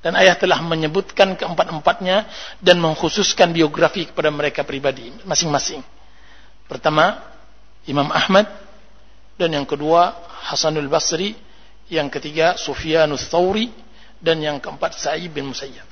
[0.00, 2.16] Dan ayah telah menyebutkan keempat-empatnya
[2.64, 5.84] dan mengkhususkan biografi kepada mereka pribadi masing-masing.
[6.72, 7.20] Pertama,
[7.84, 8.48] Imam Ahmad
[9.36, 10.16] dan yang kedua
[10.48, 11.36] Hasanul Basri,
[11.92, 13.68] yang ketiga Sufyanus Thawri
[14.20, 15.84] dan yang keempat Sa'id bin Musayyab.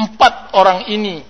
[0.00, 1.20] Empat orang ini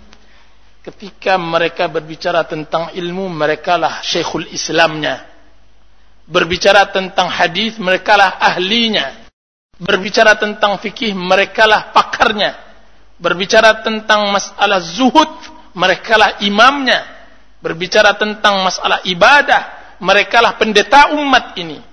[0.85, 5.27] ketika mereka berbicara tentang ilmu mereka lah syekhul islamnya.
[6.31, 9.27] Berbicara tentang hadis mereka lah ahlinya.
[9.81, 12.55] Berbicara tentang fikih mereka lah pakarnya.
[13.19, 15.31] Berbicara tentang masalah zuhud
[15.75, 17.03] mereka lah imamnya.
[17.59, 21.91] Berbicara tentang masalah ibadah mereka lah pendeta umat ini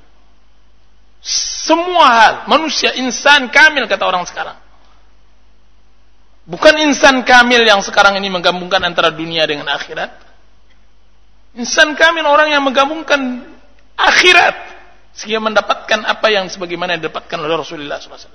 [1.68, 4.56] semua hal manusia insan kamil kata orang sekarang
[6.48, 10.16] Bukan insan kamil yang sekarang ini menggabungkan antara dunia dengan akhirat.
[11.60, 13.44] Insan kamil orang yang menggabungkan
[14.00, 14.56] akhirat
[15.12, 18.32] sehingga mendapatkan apa yang sebagaimana didapatkan oleh Rasulullah SAW.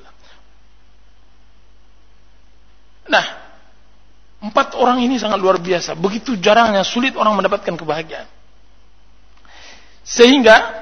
[3.09, 3.27] Nah,
[4.45, 5.97] empat orang ini sangat luar biasa.
[5.97, 8.29] Begitu jarangnya sulit orang mendapatkan kebahagiaan.
[10.05, 10.82] Sehingga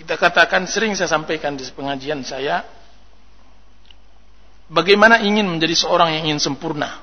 [0.00, 2.64] kita katakan sering saya sampaikan di pengajian saya,
[4.70, 7.02] Bagaimana ingin menjadi seorang yang ingin sempurna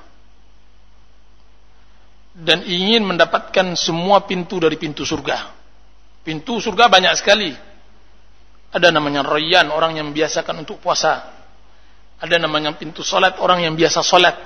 [2.32, 5.52] dan ingin mendapatkan semua pintu dari pintu surga.
[6.24, 7.52] Pintu surga banyak sekali.
[8.72, 11.28] Ada namanya Rayyan, orang yang membiasakan untuk puasa.
[12.24, 14.36] Ada namanya pintu salat, orang yang biasa salat.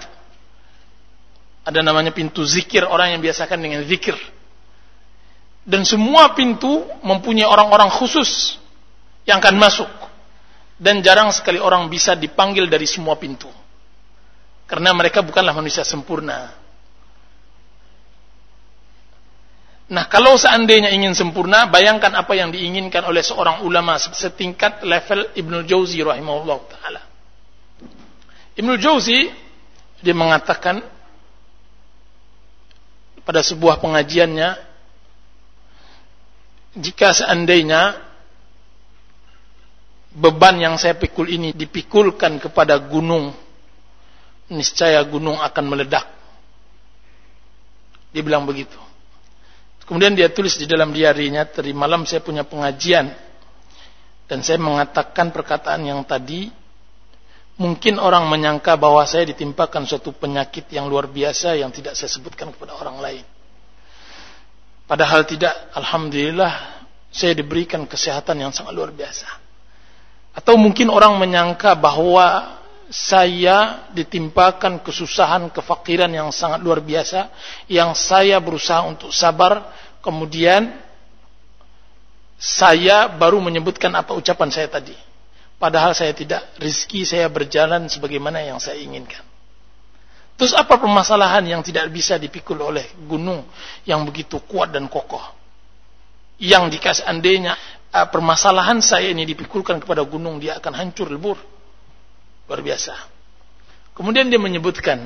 [1.62, 4.18] Ada namanya pintu zikir, orang yang biasakan dengan zikir.
[5.62, 8.58] Dan semua pintu mempunyai orang-orang khusus
[9.22, 9.90] yang akan masuk
[10.82, 13.46] dan jarang sekali orang bisa dipanggil dari semua pintu.
[14.66, 16.50] Karena mereka bukanlah manusia sempurna.
[19.92, 25.68] Nah, kalau seandainya ingin sempurna, bayangkan apa yang diinginkan oleh seorang ulama setingkat level Ibnu
[25.68, 27.02] Jauzi rahimahullah taala.
[28.56, 29.28] Ibnu Jauzi
[30.00, 30.80] dia mengatakan
[33.22, 34.71] pada sebuah pengajiannya
[36.72, 38.00] jika seandainya
[40.12, 43.32] beban yang saya pikul ini dipikulkan kepada gunung,
[44.52, 46.04] niscaya gunung akan meledak.
[48.12, 48.76] Dia bilang begitu.
[49.88, 53.12] Kemudian dia tulis di dalam diarinya, tadi malam saya punya pengajian,
[54.28, 56.48] dan saya mengatakan perkataan yang tadi,
[57.60, 62.48] mungkin orang menyangka bahwa saya ditimpakan suatu penyakit yang luar biasa yang tidak saya sebutkan
[62.52, 63.24] kepada orang lain.
[64.86, 69.28] Padahal tidak, Alhamdulillah, saya diberikan kesehatan yang sangat luar biasa.
[70.32, 72.56] Atau mungkin orang menyangka bahwa
[72.92, 77.32] saya ditimpakan kesusahan, kefakiran yang sangat luar biasa,
[77.68, 79.64] yang saya berusaha untuk sabar,
[80.04, 80.76] kemudian
[82.36, 84.96] saya baru menyebutkan apa ucapan saya tadi.
[85.56, 89.22] Padahal saya tidak, rizki saya berjalan sebagaimana yang saya inginkan.
[90.36, 93.46] Terus apa permasalahan yang tidak bisa dipikul oleh gunung
[93.86, 95.22] yang begitu kuat dan kokoh?
[96.42, 97.54] Yang dikasih andainya
[97.92, 101.38] uh, permasalahan saya ini dipikulkan kepada gunung, dia akan hancur lebur.
[102.48, 102.96] Luar biasa.
[103.92, 105.04] Kemudian dia menyebutkan,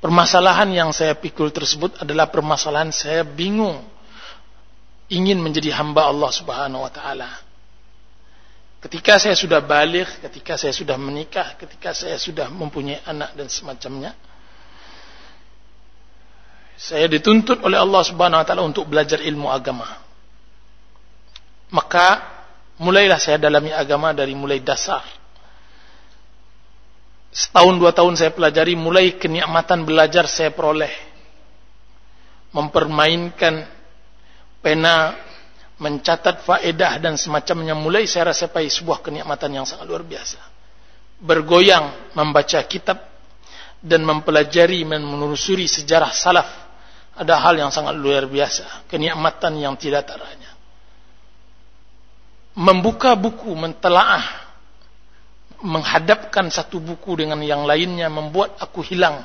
[0.00, 3.84] permasalahan yang saya pikul tersebut adalah permasalahan saya bingung
[5.06, 7.45] ingin menjadi hamba Allah Subhanahu wa taala.
[8.86, 14.14] Ketika saya sudah balik, ketika saya sudah menikah, ketika saya sudah mempunyai anak dan semacamnya,
[16.78, 19.90] saya dituntut oleh Allah Subhanahu wa taala untuk belajar ilmu agama.
[21.74, 22.30] Maka
[22.78, 25.02] mulailah saya dalami agama dari mulai dasar.
[27.34, 30.94] Setahun dua tahun saya pelajari, mulai kenikmatan belajar saya peroleh.
[32.54, 33.66] Mempermainkan
[34.62, 35.25] pena,
[35.76, 40.40] mencatat faedah dan semacamnya mulai saya rasapai sebuah kenikmatan yang sangat luar biasa.
[41.20, 42.98] Bergoyang membaca kitab
[43.80, 46.48] dan mempelajari dan menelusuri sejarah salaf
[47.16, 50.52] ada hal yang sangat luar biasa, kenikmatan yang tidak teranya.
[52.56, 54.24] Membuka buku, mentelaah,
[55.60, 59.24] menghadapkan satu buku dengan yang lainnya membuat aku hilang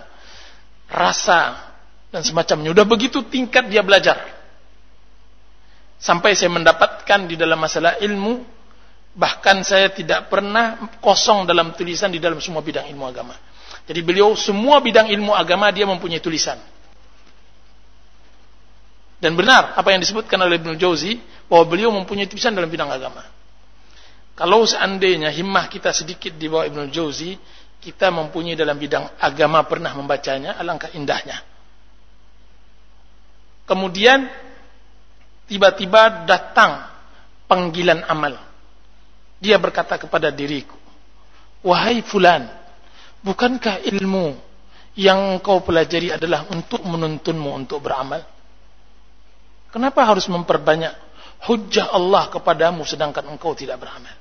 [0.88, 1.72] rasa
[2.12, 2.72] dan semacamnya.
[2.72, 4.41] Udah begitu tingkat dia belajar
[6.02, 8.41] sampai saya mendapatkan di dalam masalah ilmu
[9.14, 13.38] bahkan saya tidak pernah kosong dalam tulisan di dalam semua bidang ilmu agama.
[13.86, 16.58] Jadi beliau semua bidang ilmu agama dia mempunyai tulisan.
[19.22, 23.22] Dan benar apa yang disebutkan oleh Ibnu Jauzi bahwa beliau mempunyai tulisan dalam bidang agama.
[24.34, 27.38] Kalau seandainya himmah kita sedikit di bawah Ibnu Jauzi
[27.78, 31.38] kita mempunyai dalam bidang agama pernah membacanya alangkah indahnya.
[33.70, 34.26] Kemudian
[35.52, 36.88] tiba-tiba datang
[37.52, 38.39] panggilan amal.
[39.43, 40.80] Dia berkata kepada diriku,
[41.60, 42.47] Wahai fulan,
[43.20, 44.39] bukankah ilmu
[44.95, 48.24] yang kau pelajari adalah untuk menuntunmu untuk beramal?
[49.76, 50.95] Kenapa harus memperbanyak
[51.52, 54.16] hujah Allah kepadamu sedangkan engkau tidak beramal?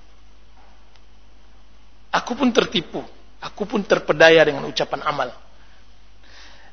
[2.11, 3.07] Aku pun tertipu,
[3.39, 5.31] aku pun terpedaya dengan ucapan amal.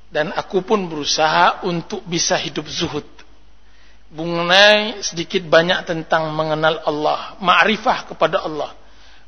[0.07, 3.16] Dan aku pun berusaha untuk bisa hidup zuhud
[4.07, 8.71] mengenai sedikit banyak tentang mengenal Allah, ma'rifah kepada Allah.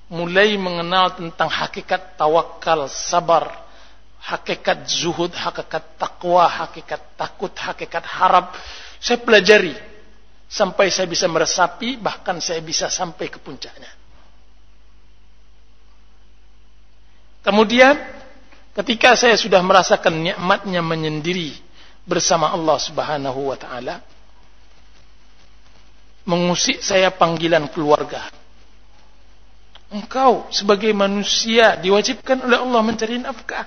[0.09, 3.69] Mulai mengenal tentang hakikat tawakal, sabar,
[4.17, 8.55] hakikat zuhud, hakikat takwa, hakikat takut, hakikat harap.
[8.97, 9.77] Saya pelajari
[10.49, 13.91] sampai saya bisa meresapi, bahkan saya bisa sampai ke puncaknya.
[17.45, 17.95] Kemudian
[18.73, 21.55] ketika saya sudah merasakan nikmatnya menyendiri
[22.03, 24.01] bersama Allah Subhanahu wa taala,
[26.29, 28.29] mengusik saya panggilan keluarga.
[29.89, 33.65] Engkau sebagai manusia diwajibkan oleh Allah mencari nafkah.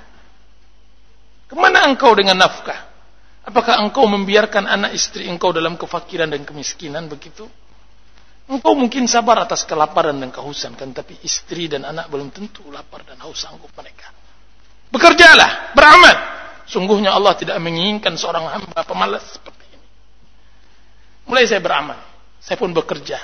[1.50, 2.78] Ke mana engkau dengan nafkah?
[3.42, 7.50] Apakah engkau membiarkan anak istri engkau dalam kefakiran dan kemiskinan begitu?
[8.46, 13.02] Engkau mungkin sabar atas kelaparan dan kehausan kan tapi istri dan anak belum tentu lapar
[13.02, 14.14] dan haus sanggup mereka.
[14.94, 16.16] Bekerjalah, beramal.
[16.70, 19.86] Sungguhnya Allah tidak menginginkan seorang hamba pemalas seperti ini.
[21.26, 22.11] Mulai saya beramal.
[22.42, 23.22] Saya pun bekerja.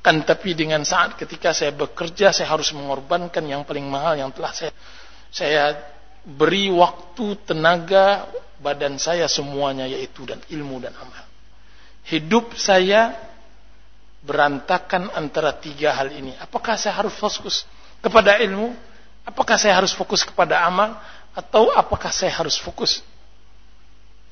[0.00, 4.50] Akan tapi dengan saat ketika saya bekerja, saya harus mengorbankan yang paling mahal yang telah
[4.56, 4.72] saya
[5.28, 5.76] saya
[6.24, 8.28] beri waktu, tenaga,
[8.58, 11.24] badan saya semuanya yaitu dan ilmu dan amal.
[12.08, 13.12] Hidup saya
[14.24, 16.32] berantakan antara tiga hal ini.
[16.40, 17.68] Apakah saya harus fokus
[18.00, 18.72] kepada ilmu?
[19.28, 20.96] Apakah saya harus fokus kepada amal?
[21.36, 23.04] Atau apakah saya harus fokus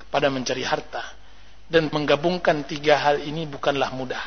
[0.00, 1.04] kepada mencari harta?
[1.66, 4.22] Dan menggabungkan tiga hal ini bukanlah mudah.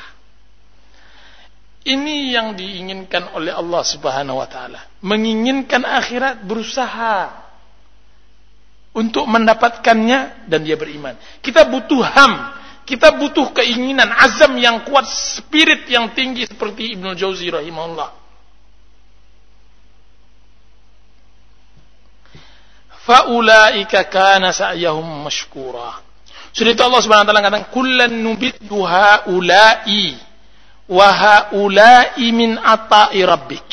[1.79, 4.83] Ini yang diinginkan oleh Allah Subhanahu wa taala.
[4.99, 7.31] Menginginkan akhirat berusaha
[8.91, 11.15] untuk mendapatkannya dan dia beriman.
[11.39, 12.33] Kita butuh ham,
[12.83, 18.09] kita butuh keinginan, azam yang kuat, spirit yang tinggi seperti Ibnu Jauzi rahimahullah.
[23.07, 26.08] Faulaika kana sa'yahum mashkura.
[26.49, 30.17] Sudah itu Allah Subhanahu wa taala katakan kullan nubiddu haula'i
[30.89, 33.67] wa haula'i min ata'i rabbik.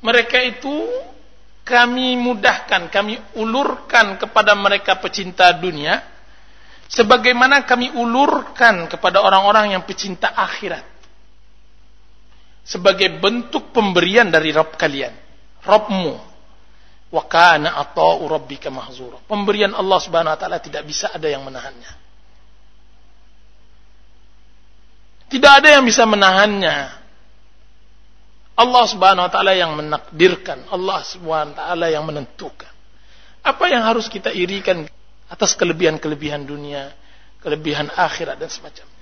[0.00, 0.74] Mereka itu
[1.66, 6.02] kami mudahkan, kami ulurkan kepada mereka pecinta dunia
[6.90, 10.82] sebagaimana kami ulurkan kepada orang-orang yang pecinta akhirat.
[12.66, 15.10] Sebagai bentuk pemberian dari Rabb kalian,
[15.66, 16.29] Rabbmu
[17.10, 19.18] Wa kana ata'u rabbika mahzura.
[19.26, 21.92] Pemberian Allah Subhanahu wa taala tidak bisa ada yang menahannya.
[25.30, 26.76] Tidak ada yang bisa menahannya.
[28.60, 32.70] Allah Subhanahu wa taala yang menakdirkan, Allah Subhanahu wa taala yang menentukan.
[33.40, 34.84] Apa yang harus kita irikan
[35.30, 36.92] atas kelebihan-kelebihan dunia,
[37.40, 39.00] kelebihan akhirat dan semacamnya.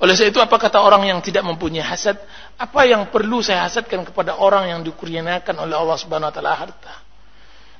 [0.00, 2.16] Oleh sebab itu apa kata orang yang tidak mempunyai hasad?
[2.56, 7.03] Apa yang perlu saya hasadkan kepada orang yang dikurniakan oleh Allah Subhanahu wa taala harta?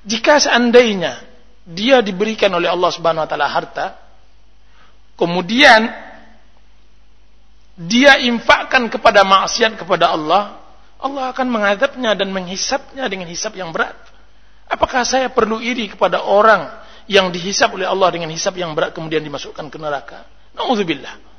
[0.04, 1.24] Jika seandainya
[1.64, 3.96] dia diberikan oleh Allah Subhanahu wa taala harta,
[5.16, 5.88] kemudian
[7.74, 10.60] dia infakkan kepada maksiat kepada Allah,
[11.00, 13.96] Allah akan menghadapnya dan menghisapnya dengan hisap yang berat.
[14.68, 16.68] Apakah saya perlu iri kepada orang
[17.08, 20.28] yang dihisap oleh Allah dengan hisap yang berat kemudian dimasukkan ke neraka?
[20.52, 21.32] Nauzubillah.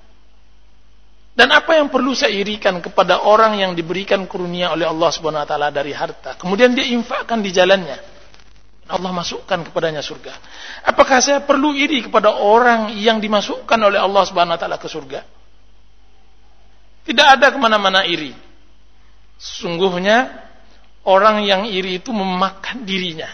[1.36, 5.50] Dan apa yang perlu saya irikan kepada orang yang diberikan karunia oleh Allah Subhanahu wa
[5.50, 8.15] taala dari harta, kemudian dia infakkan di jalannya?
[8.86, 10.38] Allah masukkan kepadanya surga.
[10.86, 15.26] Apakah saya perlu iri kepada orang yang dimasukkan oleh Allah Subhanahu wa taala ke surga?
[17.06, 18.34] Tidak ada ke mana-mana iri.
[19.42, 20.30] Sungguhnya
[21.06, 23.30] orang yang iri itu memakan dirinya.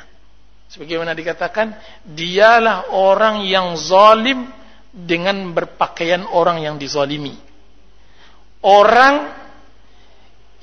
[0.72, 1.76] Sebagaimana dikatakan,
[2.08, 4.48] dialah orang yang zalim
[4.92, 7.36] dengan berpakaian orang yang dizalimi.
[8.64, 9.36] Orang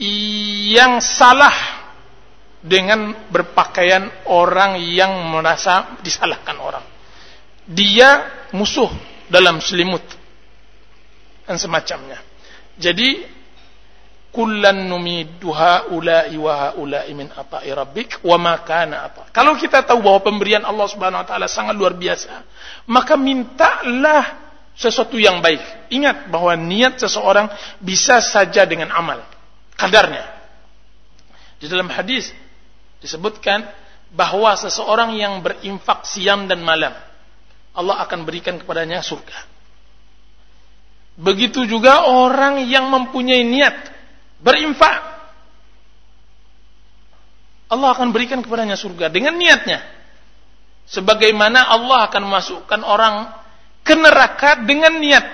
[0.01, 1.78] yang salah
[2.59, 6.85] dengan berpakaian orang yang merasa disalahkan orang.
[7.69, 8.25] Dia
[8.57, 8.89] musuh
[9.29, 10.03] dalam selimut
[11.45, 12.19] dan semacamnya.
[12.81, 13.39] Jadi
[14.33, 19.11] kullan numiddu haula'i wa haula'i min ata'i rabbik wa ma kana.
[19.33, 22.45] Kalau kita tahu bahwa pemberian Allah Subhanahu wa taala sangat luar biasa,
[22.89, 24.49] maka mintalah
[24.79, 25.91] sesuatu yang baik.
[25.91, 27.51] Ingat bahwa niat seseorang
[27.83, 29.23] bisa saja dengan amal,
[29.75, 30.25] kadarnya.
[31.59, 32.31] Di dalam hadis
[32.99, 33.67] disebutkan
[34.13, 36.95] bahwa seseorang yang berinfak siang dan malam,
[37.77, 39.59] Allah akan berikan kepadanya surga.
[41.19, 43.75] Begitu juga orang yang mempunyai niat
[44.39, 45.19] berinfak
[47.69, 49.83] Allah akan berikan kepadanya surga dengan niatnya
[50.89, 53.29] sebagaimana Allah akan memasukkan orang
[53.85, 55.27] ke neraka dengan niat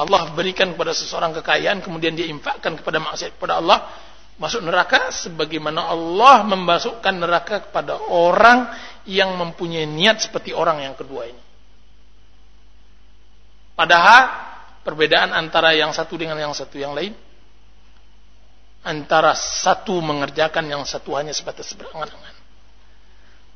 [0.00, 3.92] Allah berikan kepada seseorang kekayaan kemudian dia infakkan kepada maksiat kepada Allah
[4.40, 8.72] masuk neraka sebagaimana Allah memasukkan neraka kepada orang
[9.04, 11.42] yang mempunyai niat seperti orang yang kedua ini.
[13.76, 14.22] Padahal
[14.80, 17.12] perbedaan antara yang satu dengan yang satu yang lain
[18.80, 22.36] antara satu mengerjakan yang satu hanya sebatas berangan-angan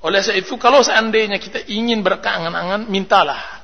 [0.05, 3.64] oleh sebab itu kalau seandainya kita ingin berkeangan-angan mintalah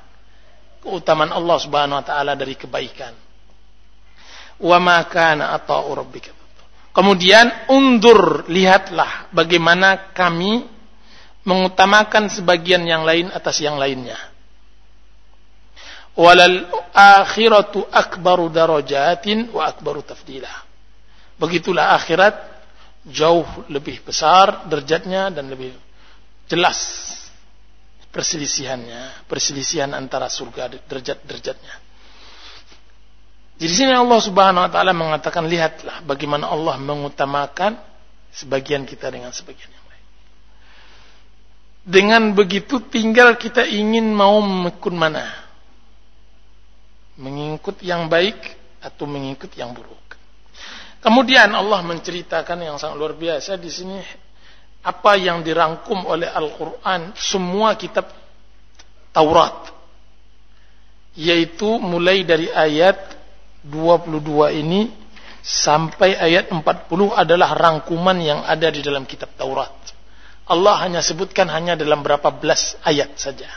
[0.81, 3.13] keutamaan Allah Subhanahu wa taala dari kebaikan.
[4.61, 6.33] Wa ma kana ata'u rabbika.
[6.91, 10.67] Kemudian undur lihatlah bagaimana kami
[11.47, 14.19] mengutamakan sebagian yang lain atas yang lainnya.
[16.19, 20.51] Walal akhiratu akbaru darajatin wa akbaru tafdila.
[21.39, 22.35] Begitulah akhirat
[23.07, 25.73] jauh lebih besar derajatnya dan lebih
[26.45, 27.09] jelas
[28.11, 31.75] perselisihannya, perselisihan antara surga derajat-derajatnya.
[33.61, 37.77] Di sini Allah Subhanahu wa taala mengatakan lihatlah bagaimana Allah mengutamakan
[38.33, 40.05] sebagian kita dengan sebagian yang lain.
[41.85, 45.29] Dengan begitu tinggal kita ingin mau mekun mana
[47.21, 48.39] mengikut yang baik
[48.81, 50.17] atau mengikut yang buruk.
[51.05, 53.97] Kemudian Allah menceritakan yang sangat luar biasa di sini
[54.81, 58.09] apa yang dirangkum oleh Al-Qur'an semua kitab
[59.13, 59.69] Taurat
[61.13, 62.97] yaitu mulai dari ayat
[63.67, 64.89] 22 ini
[65.41, 66.63] sampai ayat 40
[67.13, 69.73] adalah rangkuman yang ada di dalam kitab Taurat.
[70.49, 73.49] Allah hanya sebutkan hanya dalam berapa belas ayat saja.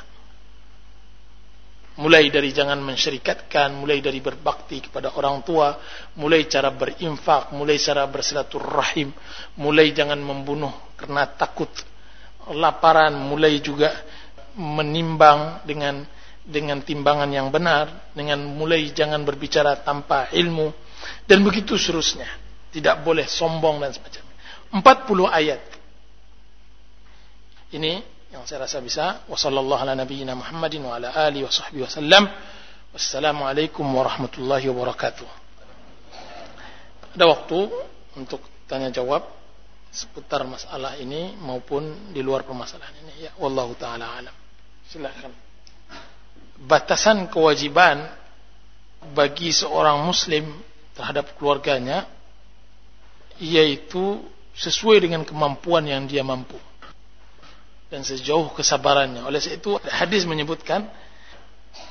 [1.94, 5.78] Mulai dari jangan mensyirikatkan, mulai dari berbakti kepada orang tua,
[6.18, 9.14] mulai cara berinfak, mulai cara bersilaturahim,
[9.62, 11.70] mulai jangan membunuh karena takut
[12.50, 13.94] laparan, mulai juga
[14.58, 16.02] menimbang dengan
[16.44, 20.68] dengan timbangan yang benar, dengan mulai jangan berbicara tanpa ilmu
[21.24, 22.28] dan begitu seterusnya.
[22.74, 24.34] Tidak boleh sombong dan semacamnya.
[24.74, 25.62] 40 ayat.
[27.70, 28.02] Ini
[28.34, 29.22] yang saya rasa bisa.
[29.30, 29.38] Wa
[32.94, 35.28] wassalamualaikum warahmatullahi wabarakatuh.
[37.14, 37.58] Ada waktu
[38.18, 39.22] untuk tanya jawab
[39.94, 43.30] seputar masalah ini maupun di luar permasalahan ini.
[43.30, 44.34] Ya wallahu taala alam.
[44.90, 45.30] Silakan.
[46.58, 48.02] Batasan kewajiban
[49.14, 50.50] bagi seorang muslim
[50.94, 52.06] terhadap keluarganya
[53.42, 54.22] yaitu
[54.54, 56.54] sesuai dengan kemampuan yang dia mampu
[57.94, 59.22] dan sejauh kesabarannya.
[59.22, 60.90] Oleh sebab itu hadis menyebutkan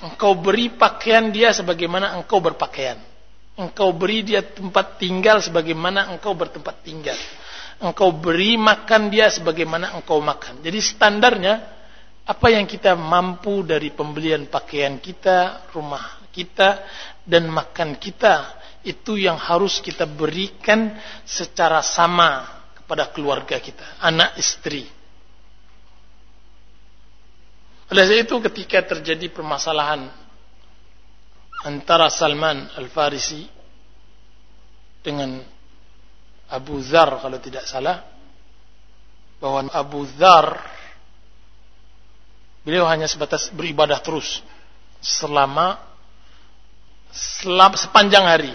[0.04, 3.00] engkau beri pakaian dia sebagaimana engkau berpakaian.
[3.56, 7.16] Engkau beri dia tempat tinggal sebagaimana engkau bertempat tinggal.
[7.80, 10.60] Engkau beri makan dia sebagaimana engkau makan.
[10.60, 11.64] Jadi standarnya
[12.28, 16.84] apa yang kita mampu dari pembelian pakaian kita, rumah kita
[17.24, 25.03] dan makan kita itu yang harus kita berikan secara sama kepada keluarga kita, anak istri
[27.92, 30.08] oleh sebab itu ketika terjadi permasalahan
[31.68, 33.48] antara Salman Al-Farisi
[35.04, 35.40] dengan
[36.52, 38.04] Abu Dhar kalau tidak salah
[39.44, 40.64] bahwa Abu Dhar
[42.64, 44.40] beliau hanya sebatas beribadah terus
[45.04, 45.80] selama,
[47.12, 48.54] selama sepanjang hari.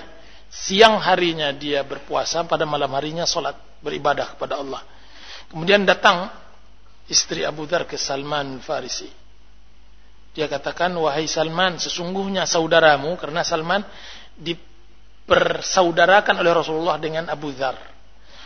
[0.48, 3.52] Siang harinya dia berpuasa pada malam harinya solat
[3.84, 4.80] beribadah kepada Allah.
[5.52, 6.32] Kemudian datang
[7.08, 9.08] istri Abu Dhar ke Salman Al Farisi
[10.36, 13.82] Dia katakan, wahai Salman, sesungguhnya saudaramu, karena Salman
[14.38, 17.74] dipersaudarakan oleh Rasulullah dengan Abu Dhar.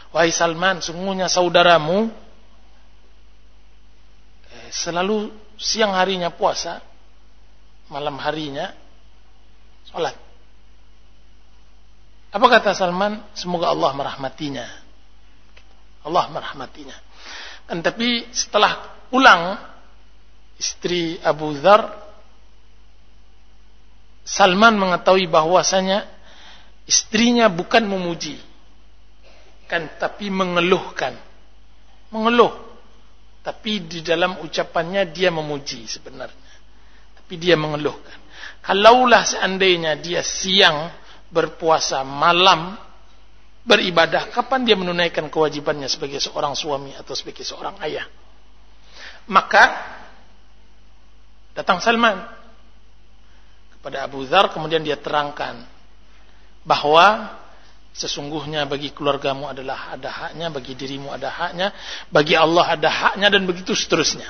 [0.08, 2.08] Wahai Salman, sesungguhnya saudaramu
[4.48, 6.80] eh, selalu siang harinya puasa,
[7.92, 8.72] malam harinya
[9.92, 10.16] sholat.
[12.32, 13.20] Apa kata Salman?
[13.36, 14.64] Semoga Allah merahmatinya.
[16.08, 16.96] Allah merahmatinya.
[17.66, 19.56] Dan tapi setelah pulang
[20.58, 22.02] istri Abu Dhar
[24.22, 26.06] Salman mengetahui bahwasanya
[26.86, 28.38] istrinya bukan memuji.
[29.66, 31.18] Kan tapi mengeluhkan.
[32.14, 32.54] Mengeluh.
[33.42, 36.54] Tapi di dalam ucapannya dia memuji sebenarnya.
[37.18, 38.22] Tapi dia mengeluhkan.
[38.62, 40.86] Kalaulah seandainya dia siang
[41.34, 42.78] berpuasa malam
[43.62, 48.06] beribadah kapan dia menunaikan kewajibannya sebagai seorang suami atau sebagai seorang ayah
[49.30, 49.98] maka
[51.52, 52.16] Datang Salman
[53.76, 55.68] kepada Abu Dhar kemudian dia terangkan
[56.64, 57.36] bahwa
[57.92, 61.76] sesungguhnya bagi keluargamu adalah ada haknya, bagi dirimu ada haknya,
[62.08, 64.24] bagi Allah ada haknya dan begitu seterusnya.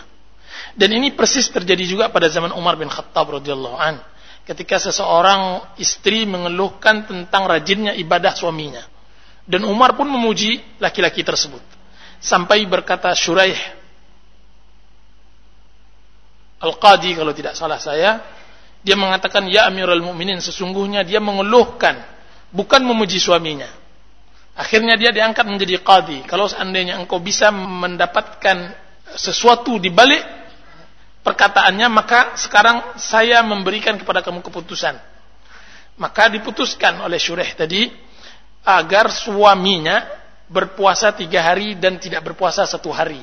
[0.74, 4.02] Dan ini persis terjadi juga pada zaman Umar bin Khattab radhiyallahu an.
[4.42, 8.82] Ketika seseorang istri mengeluhkan tentang rajinnya ibadah suaminya.
[9.42, 11.60] Dan Umar pun memuji laki-laki tersebut.
[12.22, 13.58] Sampai berkata Syuraih
[16.62, 18.22] Al-Qadi kalau tidak salah saya,
[18.86, 21.98] dia mengatakan ya Amirul Mukminin sesungguhnya dia mengeluhkan
[22.54, 23.66] bukan memuji suaminya.
[24.52, 26.28] Akhirnya dia diangkat menjadi qadi.
[26.28, 28.76] Kalau seandainya engkau bisa mendapatkan
[29.16, 30.20] sesuatu di balik
[31.24, 35.00] perkataannya, maka sekarang saya memberikan kepada kamu keputusan.
[35.96, 37.88] Maka diputuskan oleh Syureh tadi
[38.62, 40.06] agar suaminya
[40.46, 43.22] berpuasa tiga hari dan tidak berpuasa satu hari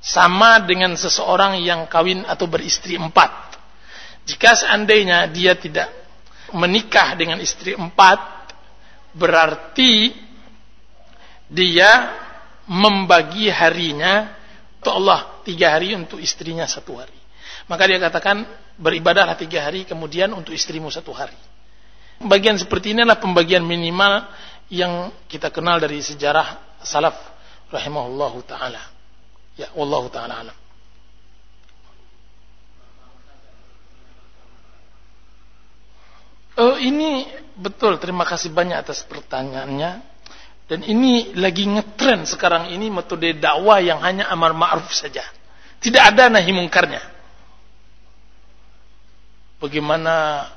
[0.00, 3.58] sama dengan seseorang yang kawin atau beristri empat.
[4.26, 5.90] Jika seandainya dia tidak
[6.54, 8.18] menikah dengan istri empat,
[9.14, 10.14] berarti
[11.46, 12.10] dia
[12.66, 14.34] membagi harinya
[14.82, 17.18] untuk Allah tiga hari untuk istrinya satu hari.
[17.66, 18.46] Maka dia katakan
[18.78, 21.38] beribadahlah tiga hari kemudian untuk istrimu satu hari.
[22.16, 24.24] Bagian seperti ini adalah pembagian minimal
[24.72, 27.14] yang kita kenal dari sejarah salaf
[27.68, 28.80] rahimahullahu taala.
[29.56, 30.58] Ya, wallahu taala alam.
[36.56, 37.28] Oh, ini
[37.60, 38.00] betul.
[38.00, 40.16] Terima kasih banyak atas pertanyaannya.
[40.66, 45.22] Dan ini lagi ngetren sekarang ini metode dakwah yang hanya amar ma'ruf saja.
[45.78, 47.04] Tidak ada nahi mungkarnya.
[49.62, 50.48] Bagaimana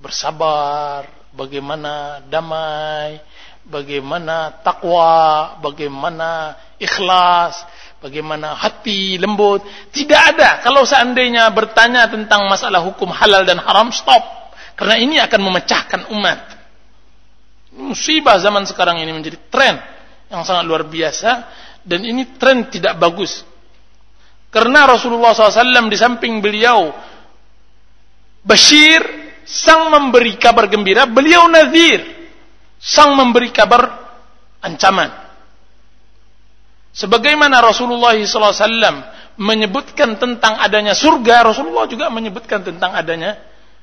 [0.00, 3.20] bersabar, bagaimana damai,
[3.66, 7.66] bagaimana takwa, bagaimana ikhlas,
[8.00, 9.64] bagaimana hati lembut.
[9.90, 10.60] Tidak ada.
[10.62, 14.22] Kalau seandainya bertanya tentang masalah hukum halal dan haram, stop.
[14.76, 16.40] Karena ini akan memecahkan umat.
[17.76, 19.76] Musibah zaman sekarang ini menjadi tren
[20.32, 21.44] yang sangat luar biasa
[21.84, 23.44] dan ini tren tidak bagus.
[24.48, 26.88] Karena Rasulullah SAW di samping beliau
[28.46, 32.02] Bashir sang memberi kabar gembira, beliau Nazir
[32.82, 33.86] sang memberi kabar
[34.60, 35.24] ancaman.
[36.96, 43.36] Sebagaimana Rasulullah SAW menyebutkan tentang adanya surga, Rasulullah juga menyebutkan tentang adanya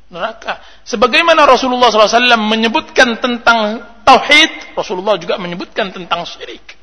[0.10, 0.60] neraka.
[0.84, 6.76] Sebagaimana Rasulullah SAW menyebutkan tentang tauhid, Rasulullah juga menyebutkan tentang syirik.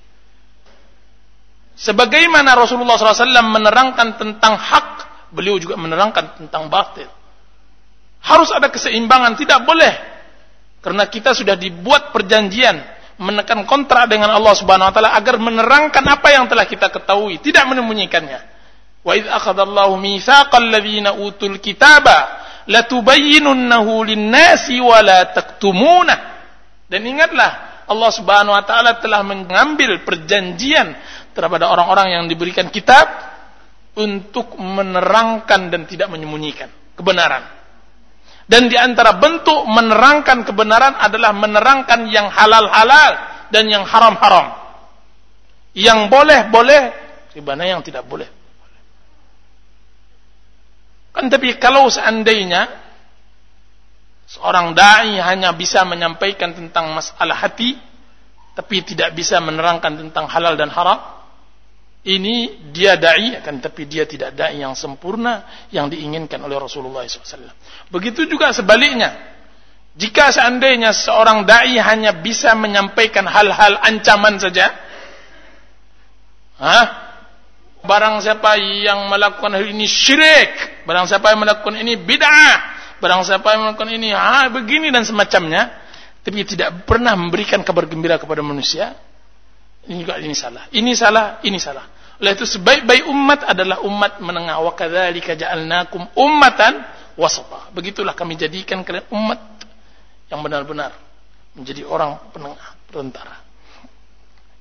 [1.75, 4.89] Sebagaimana Rasulullah SAW menerangkan tentang hak,
[5.35, 7.09] beliau juga menerangkan tentang batil.
[8.21, 9.93] Harus ada keseimbangan, tidak boleh.
[10.81, 16.29] Karena kita sudah dibuat perjanjian menekan kontrak dengan Allah Subhanahu wa taala agar menerangkan apa
[16.33, 18.41] yang telah kita ketahui, tidak menyembunyikannya.
[19.05, 26.17] Wa idz akhadallahu mitsaqal ladzina utul kitaba latubayyinunnahu lin-nasi wa la taktumuna.
[26.89, 30.97] Dan ingatlah Allah Subhanahu wa taala telah mengambil perjanjian
[31.37, 33.05] terhadap orang-orang yang diberikan kitab
[34.01, 37.60] untuk menerangkan dan tidak menyembunyikan kebenaran.
[38.51, 43.13] Dan di antara bentuk menerangkan kebenaran adalah menerangkan yang halal-halal
[43.55, 44.59] dan yang haram-haram.
[45.71, 46.83] Yang boleh-boleh,
[47.31, 48.27] ribana yang tidak boleh.
[51.15, 52.67] Kan tapi kalau seandainya
[54.27, 57.79] seorang dai hanya bisa menyampaikan tentang masalah hati
[58.55, 61.20] tapi tidak bisa menerangkan tentang halal dan haram,
[62.01, 67.53] ini dia dai akan tapi dia tidak dai yang sempurna yang diinginkan oleh Rasulullah SAW.
[67.93, 69.29] Begitu juga sebaliknya.
[69.99, 74.71] Jika seandainya seorang dai hanya bisa menyampaikan hal-hal ancaman saja,
[76.57, 77.11] Hah?
[77.81, 82.57] barang siapa yang melakukan hal ini syirik, barang siapa yang melakukan ini bid'ah,
[83.01, 84.13] barang siapa yang melakukan ini
[84.53, 85.73] begini dan semacamnya,
[86.21, 88.93] tapi tidak pernah memberikan kabar gembira kepada manusia,
[89.91, 90.71] ini juga ini salah.
[90.71, 91.83] Ini salah, ini salah.
[92.23, 94.63] Oleh itu sebaik-baik umat adalah umat menengah.
[94.63, 96.87] Wa kadzalika ja'alnakum ummatan
[97.19, 97.75] wasata.
[97.75, 99.41] Begitulah kami jadikan kalian umat
[100.31, 100.95] yang benar-benar
[101.59, 103.35] menjadi orang penengah, perantara.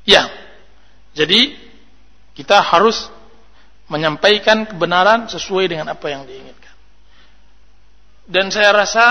[0.02, 0.26] Ya.
[1.14, 1.54] Jadi
[2.34, 3.14] kita harus
[3.86, 6.59] menyampaikan kebenaran sesuai dengan apa yang diinginkan.
[8.30, 9.06] Dan saya rasa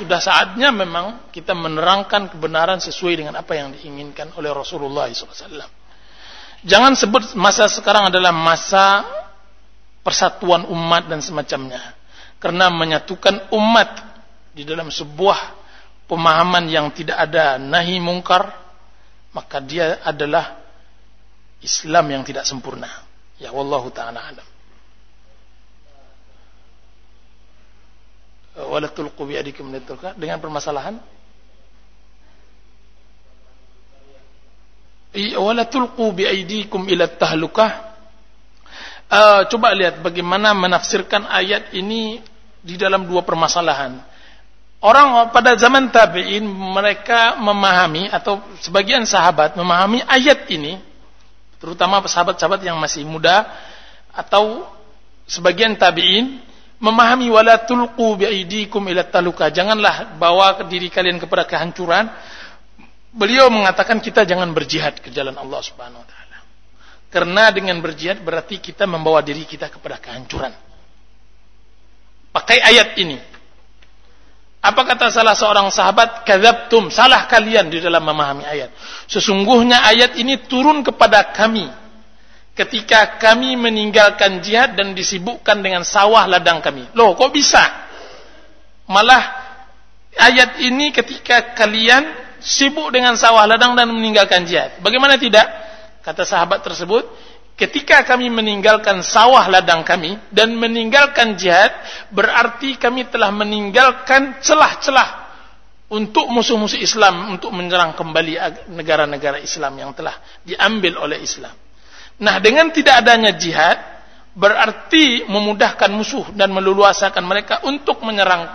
[0.00, 5.68] sudah saatnya memang kita menerangkan kebenaran sesuai dengan apa yang diinginkan oleh Rasulullah SAW.
[6.64, 9.04] Jangan sebut masa sekarang adalah masa
[10.00, 12.00] persatuan umat dan semacamnya.
[12.40, 13.90] Karena menyatukan umat
[14.56, 15.38] di dalam sebuah
[16.08, 18.56] pemahaman yang tidak ada nahi mungkar,
[19.36, 20.64] maka dia adalah
[21.60, 22.88] Islam yang tidak sempurna.
[23.36, 24.51] Ya wallahu taala alam.
[28.56, 29.72] Wala tulqu bi adikum
[30.16, 31.00] dengan permasalahan?
[35.36, 37.92] Wala tulqu bi aidikum ila tahlukah?
[39.12, 42.24] Uh, coba lihat bagaimana menafsirkan ayat ini
[42.64, 44.00] di dalam dua permasalahan.
[44.82, 50.80] Orang pada zaman tabi'in mereka memahami atau sebagian sahabat memahami ayat ini
[51.62, 53.46] terutama sahabat-sahabat yang masih muda
[54.10, 54.66] atau
[55.30, 56.42] sebagian tabi'in
[56.82, 59.46] memahami wala tulqu biaidikum ila taluka.
[59.54, 62.10] Janganlah bawa diri kalian kepada kehancuran.
[63.14, 66.38] Beliau mengatakan kita jangan berjihad ke jalan Allah Subhanahu wa taala.
[67.12, 70.50] Karena dengan berjihad berarti kita membawa diri kita kepada kehancuran.
[72.34, 73.20] Pakai ayat ini.
[74.62, 76.24] Apa kata salah seorang sahabat?
[76.24, 76.88] Kadzabtum.
[76.88, 78.72] Salah kalian di dalam memahami ayat.
[79.10, 81.81] Sesungguhnya ayat ini turun kepada kami
[82.52, 86.84] ketika kami meninggalkan jihad dan disibukkan dengan sawah ladang kami.
[86.92, 87.62] Loh, kok bisa?
[88.88, 89.24] Malah
[90.16, 94.82] ayat ini ketika kalian sibuk dengan sawah ladang dan meninggalkan jihad.
[94.84, 95.46] Bagaimana tidak?
[96.02, 97.06] Kata sahabat tersebut,
[97.54, 101.70] ketika kami meninggalkan sawah ladang kami dan meninggalkan jihad,
[102.10, 105.22] berarti kami telah meninggalkan celah-celah
[105.92, 111.52] untuk musuh-musuh Islam untuk menyerang kembali negara-negara Islam yang telah diambil oleh Islam.
[112.20, 113.78] Nah, dengan tidak adanya jihad
[114.32, 118.48] berarti memudahkan musuh dan meluasakan mereka untuk menyerang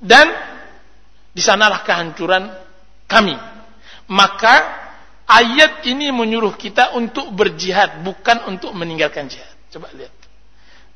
[0.00, 0.32] dan
[1.30, 2.48] di sanalah kehancuran
[3.04, 3.36] kami.
[4.10, 4.54] Maka
[5.28, 9.54] ayat ini menyuruh kita untuk berjihad bukan untuk meninggalkan jihad.
[9.70, 10.10] Coba lihat.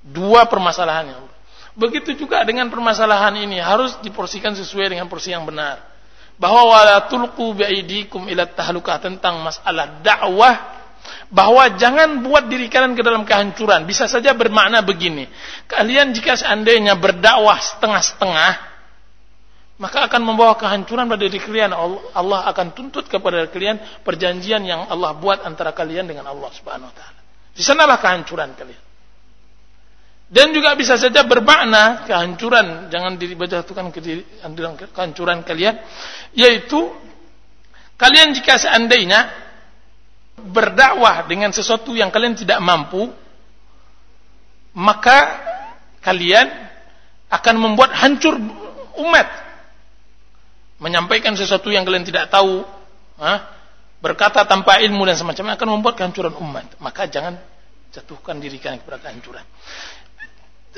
[0.03, 1.31] Dua permasalahannya.
[1.75, 5.83] Begitu juga dengan permasalahan ini harus diporsikan sesuai dengan porsi yang benar.
[6.35, 8.47] Bahwa wala tulqu biaidikum ila
[8.99, 10.74] tentang masalah dakwah
[11.29, 13.85] bahwa jangan buat diri kalian ke dalam kehancuran.
[13.85, 15.29] Bisa saja bermakna begini.
[15.69, 18.53] Kalian jika seandainya berdakwah setengah-setengah,
[19.79, 21.75] maka akan membawa kehancuran pada diri kalian.
[22.15, 26.95] Allah akan tuntut kepada kalian perjanjian yang Allah buat antara kalian dengan Allah Subhanahu wa
[26.95, 27.21] taala.
[27.55, 28.83] Di sanalah kehancuran kalian.
[30.25, 34.23] Dan juga bisa saja bermakna kehancuran, jangan dibajatukan ke diri,
[34.91, 35.79] kehancuran kalian,
[36.35, 36.91] yaitu
[37.95, 39.44] kalian jika seandainya
[40.45, 43.09] berdakwah dengan sesuatu yang kalian tidak mampu,
[44.77, 45.41] maka
[46.05, 46.51] kalian
[47.33, 48.37] akan membuat hancur
[49.01, 49.29] umat.
[50.83, 52.67] Menyampaikan sesuatu yang kalian tidak tahu,
[54.05, 56.77] berkata tanpa ilmu dan semacamnya akan membuat kehancuran umat.
[56.83, 57.41] Maka jangan
[57.95, 59.47] jatuhkan diri kalian kepada kehancuran.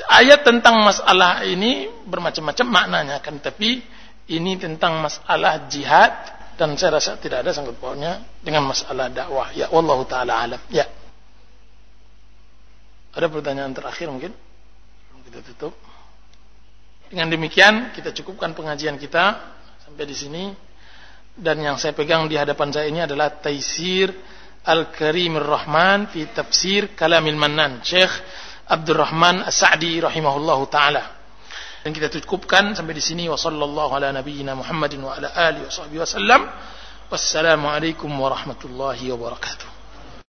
[0.07, 3.81] Ayat tentang masalah ini bermacam-macam maknanya kan, tapi
[4.29, 9.53] ini tentang masalah jihad dan saya rasa tidak ada sangkut pautnya dengan masalah dakwah.
[9.53, 10.61] Ya wallahu taala alam.
[10.73, 10.89] Ya.
[13.13, 14.33] Ada pertanyaan terakhir mungkin?
[15.29, 15.73] Kita tutup.
[17.07, 19.37] Dengan demikian kita cukupkan pengajian kita
[19.85, 20.43] sampai di sini.
[21.37, 24.09] Dan yang saya pegang di hadapan saya ini adalah Taisir
[24.65, 27.85] Al-Karimir Rahman fi tafsir Kalamil Mannan.
[27.85, 28.09] Syekh
[28.65, 31.16] Abdurrahman As-Sa'di rahimahullahu taala
[31.87, 35.71] dan kita cukupkan sampai di sini wa sallallahu ala nabiyyina Muhammadin wa ala alihi wa
[35.71, 36.41] sahbihi wasallam.
[37.07, 39.76] Wassalamualaikum warahmatullahi wabarakatuh.